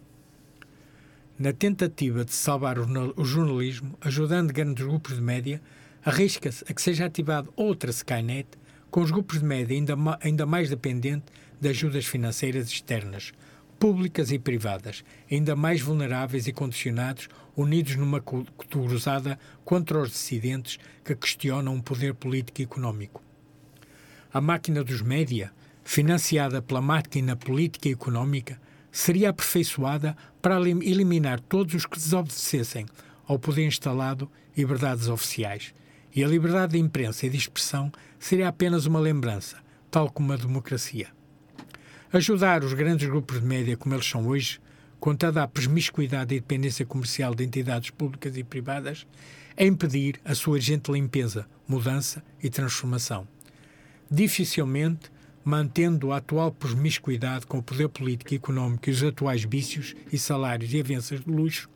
Na 1.37 1.53
tentativa 1.53 2.25
de 2.25 2.33
salvar 2.33 2.79
o 2.79 2.83
jornal- 2.83 3.13
o 3.15 3.23
jornalismo, 3.23 3.95
ajudando 4.01 4.51
grandes 4.51 4.83
grupos 4.83 5.13
de 5.17 5.21
média, 5.21 5.61
arrisca-se 6.03 6.65
a 6.67 6.73
que 6.73 6.81
seja 6.81 7.05
ativada 7.05 7.47
outra 7.55 7.91
Skynet, 7.91 8.47
com 8.89 9.01
os 9.01 9.11
grupos 9.11 9.37
de 9.37 9.45
média 9.45 9.75
ainda, 9.75 9.95
ma- 9.95 10.17
ainda 10.19 10.47
mais 10.47 10.67
dependentes 10.67 11.31
de 11.61 11.69
ajudas 11.69 12.07
financeiras 12.07 12.69
externas, 12.69 13.33
públicas 13.77 14.31
e 14.31 14.39
privadas, 14.39 15.03
ainda 15.31 15.55
mais 15.55 15.79
vulneráveis 15.79 16.47
e 16.47 16.51
condicionados, 16.51 17.29
unidos 17.55 17.95
numa 17.95 18.19
cruzada 18.19 19.37
contra 19.63 19.99
os 20.01 20.09
dissidentes 20.09 20.79
que 21.05 21.15
questionam 21.15 21.75
o 21.77 21.83
poder 21.83 22.15
político 22.15 22.61
e 22.61 22.63
económico. 22.63 23.26
A 24.33 24.41
máquina 24.41 24.83
dos 24.83 25.01
média, 25.01 25.51
financiada 25.83 26.61
pela 26.61 26.81
máquina 26.81 27.35
política 27.35 27.87
e 27.87 27.93
económica, 27.93 28.59
seria 28.91 29.29
aperfeiçoada 29.29 30.17
para 30.41 30.59
elim- 30.59 30.83
eliminar 30.83 31.39
todos 31.39 31.73
os 31.73 31.85
que 31.85 31.97
desobedecessem 31.97 32.85
ao 33.25 33.39
poder 33.39 33.65
instalado 33.65 34.29
e 34.55 34.65
verdades 34.65 35.07
oficiais. 35.07 35.73
E 36.13 36.23
a 36.23 36.27
liberdade 36.27 36.73
de 36.73 36.79
imprensa 36.79 37.25
e 37.25 37.29
de 37.29 37.37
expressão 37.37 37.91
seria 38.19 38.49
apenas 38.49 38.85
uma 38.85 38.99
lembrança, 38.99 39.57
tal 39.89 40.09
como 40.09 40.33
a 40.33 40.37
democracia. 40.37 41.07
Ajudar 42.11 42.63
os 42.63 42.73
grandes 42.73 43.07
grupos 43.07 43.39
de 43.39 43.45
média 43.45 43.77
como 43.77 43.95
eles 43.95 44.05
são 44.05 44.27
hoje, 44.27 44.59
com 44.99 45.15
toda 45.15 45.43
a 45.43 45.47
promiscuidade 45.47 46.33
e 46.33 46.39
dependência 46.39 46.85
comercial 46.85 47.35
de 47.35 47.43
entidades 47.43 47.91
públicas 47.91 48.35
e 48.35 48.43
privadas, 48.43 49.05
é 49.55 49.65
impedir 49.65 50.19
a 50.25 50.33
sua 50.35 50.53
urgente 50.53 50.91
limpeza, 50.91 51.47
mudança 51.67 52.23
e 52.41 52.49
transformação 52.49 53.27
dificilmente, 54.09 55.11
mantendo 55.43 56.11
a 56.11 56.17
atual 56.17 56.51
promiscuidade 56.51 57.45
com 57.45 57.59
o 57.59 57.63
poder 57.63 57.87
político 57.89 58.33
e 58.33 58.37
económico 58.37 58.89
e 58.89 58.91
os 58.91 59.03
atuais 59.03 59.43
vícios 59.43 59.95
e 60.11 60.17
salários 60.17 60.73
e 60.73 60.79
avanças 60.79 61.21
de 61.21 61.29
luxo, 61.29 61.69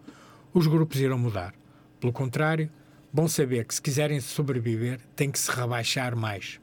os 0.53 0.67
grupos 0.67 0.99
irão 0.99 1.17
mudar. 1.17 1.53
Pelo 1.99 2.11
contrário, 2.11 2.69
bom 3.13 3.27
saber 3.27 3.65
que 3.65 3.75
se 3.75 3.81
quiserem 3.81 4.19
sobreviver, 4.19 4.99
têm 5.15 5.31
que 5.31 5.39
se 5.39 5.51
rebaixar 5.51 6.15
mais. 6.15 6.59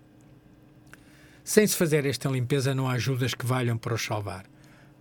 Sem 1.43 1.67
se 1.67 1.77
fazer 1.77 2.05
esta 2.05 2.29
limpeza, 2.29 2.75
não 2.75 2.89
há 2.89 2.93
ajudas 2.93 3.33
que 3.33 3.47
valham 3.47 3.79
para 3.79 3.95
os 3.95 4.05
salvar. 4.05 4.45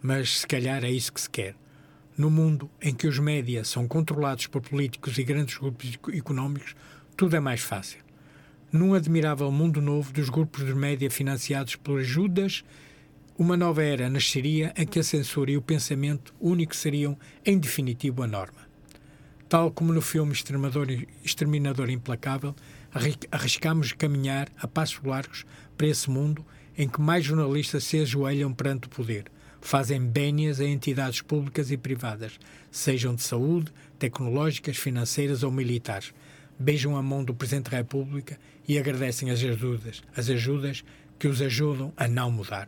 Mas 0.01 0.39
se 0.39 0.47
calhar 0.47 0.83
é 0.85 0.91
isso 0.91 1.11
que 1.11 1.19
se 1.19 1.29
quer. 1.29 1.55
No 2.17 2.31
mundo 2.31 2.69
em 2.81 2.95
que 2.95 3.05
os 3.05 3.19
média 3.19 3.65
são 3.65 3.85
controlados 3.87 4.47
por 4.47 4.61
políticos 4.61 5.17
e 5.17 5.23
grandes 5.23 5.57
grupos 5.57 5.93
eco- 5.93 6.11
económicos, 6.11 6.73
tudo 7.17 7.35
é 7.35 7.39
mais 7.39 7.59
fácil 7.61 8.06
num 8.71 8.93
admirável 8.93 9.51
mundo 9.51 9.81
novo 9.81 10.11
dos 10.11 10.29
grupos 10.29 10.65
de 10.65 10.73
média 10.73 11.09
financiados 11.09 11.75
por 11.75 11.99
ajudas, 11.99 12.63
uma 13.37 13.55
nova 13.55 13.83
era 13.83 14.09
nasceria 14.09 14.73
em 14.75 14.85
que 14.85 14.99
a 14.99 15.03
censura 15.03 15.51
e 15.51 15.57
o 15.57 15.61
pensamento 15.61 16.33
único 16.39 16.75
seriam, 16.75 17.17
em 17.45 17.57
definitivo, 17.57 18.23
a 18.23 18.27
norma. 18.27 18.67
Tal 19.47 19.71
como 19.71 19.93
no 19.93 20.01
filme 20.01 20.33
Exterminador, 20.33 21.89
Implacável, 21.89 22.55
arri- 22.93 23.15
arriscamos 23.31 23.93
caminhar 23.93 24.49
a 24.57 24.67
passos 24.67 25.01
largos 25.03 25.45
para 25.77 25.87
esse 25.87 26.09
mundo 26.09 26.45
em 26.77 26.87
que 26.89 26.99
mais 26.99 27.23
jornalistas 27.23 27.83
se 27.83 27.99
ajoelham 27.99 28.53
perante 28.53 28.87
o 28.87 28.89
poder, 28.89 29.25
fazem 29.61 29.99
bénias 30.01 30.59
a 30.59 30.65
entidades 30.65 31.21
públicas 31.21 31.71
e 31.71 31.77
privadas, 31.77 32.39
sejam 32.69 33.15
de 33.15 33.21
saúde, 33.23 33.71
tecnológicas, 33.97 34.77
financeiras 34.77 35.43
ou 35.43 35.51
militares, 35.51 36.13
beijam 36.59 36.97
a 36.97 37.01
mão 37.01 37.23
do 37.23 37.33
Presidente 37.33 37.69
da 37.71 37.77
República 37.77 38.37
e 38.67 38.77
agradecem 38.77 39.31
as 39.31 39.41
ajudas, 39.43 40.03
as 40.15 40.29
ajudas 40.29 40.83
que 41.17 41.27
os 41.27 41.41
ajudam 41.41 41.91
a 41.95 42.07
não 42.07 42.29
mudar. 42.29 42.67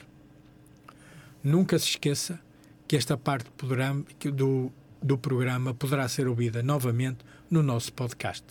Nunca 1.44 1.78
se 1.78 1.90
esqueça 1.90 2.40
que 2.88 2.96
esta 2.96 3.18
parte 3.18 3.52
poderá- 3.52 3.96
do, 4.34 4.72
do 5.02 5.18
programa 5.18 5.74
poderá 5.74 6.08
ser 6.08 6.28
ouvida 6.28 6.64
novamente 6.64 7.20
no 7.50 7.62
nosso 7.62 7.92
podcast. 7.94 8.46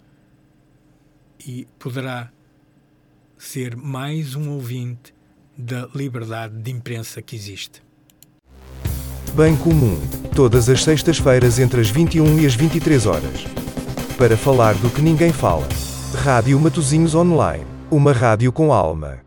e 1.45 1.67
poderá 1.79 2.29
ser 3.37 3.75
mais 3.75 4.35
um 4.35 4.51
ouvinte 4.51 5.13
da 5.57 5.87
liberdade 5.95 6.57
de 6.57 6.71
imprensa 6.71 7.21
que 7.21 7.35
existe. 7.35 7.81
Bem 9.33 9.55
comum, 9.57 9.99
todas 10.35 10.69
as 10.69 10.83
sextas-feiras 10.83 11.59
entre 11.59 11.81
as 11.81 11.89
21 11.89 12.39
e 12.39 12.45
as 12.45 12.55
23 12.55 13.05
horas. 13.05 13.43
Para 14.17 14.37
falar 14.37 14.75
do 14.75 14.89
que 14.89 15.01
ninguém 15.01 15.33
fala. 15.33 15.67
Rádio 16.23 16.57
Matozinhos 16.59 17.15
Online, 17.15 17.65
uma 17.91 18.13
rádio 18.13 18.51
com 18.51 18.71
alma. 18.71 19.24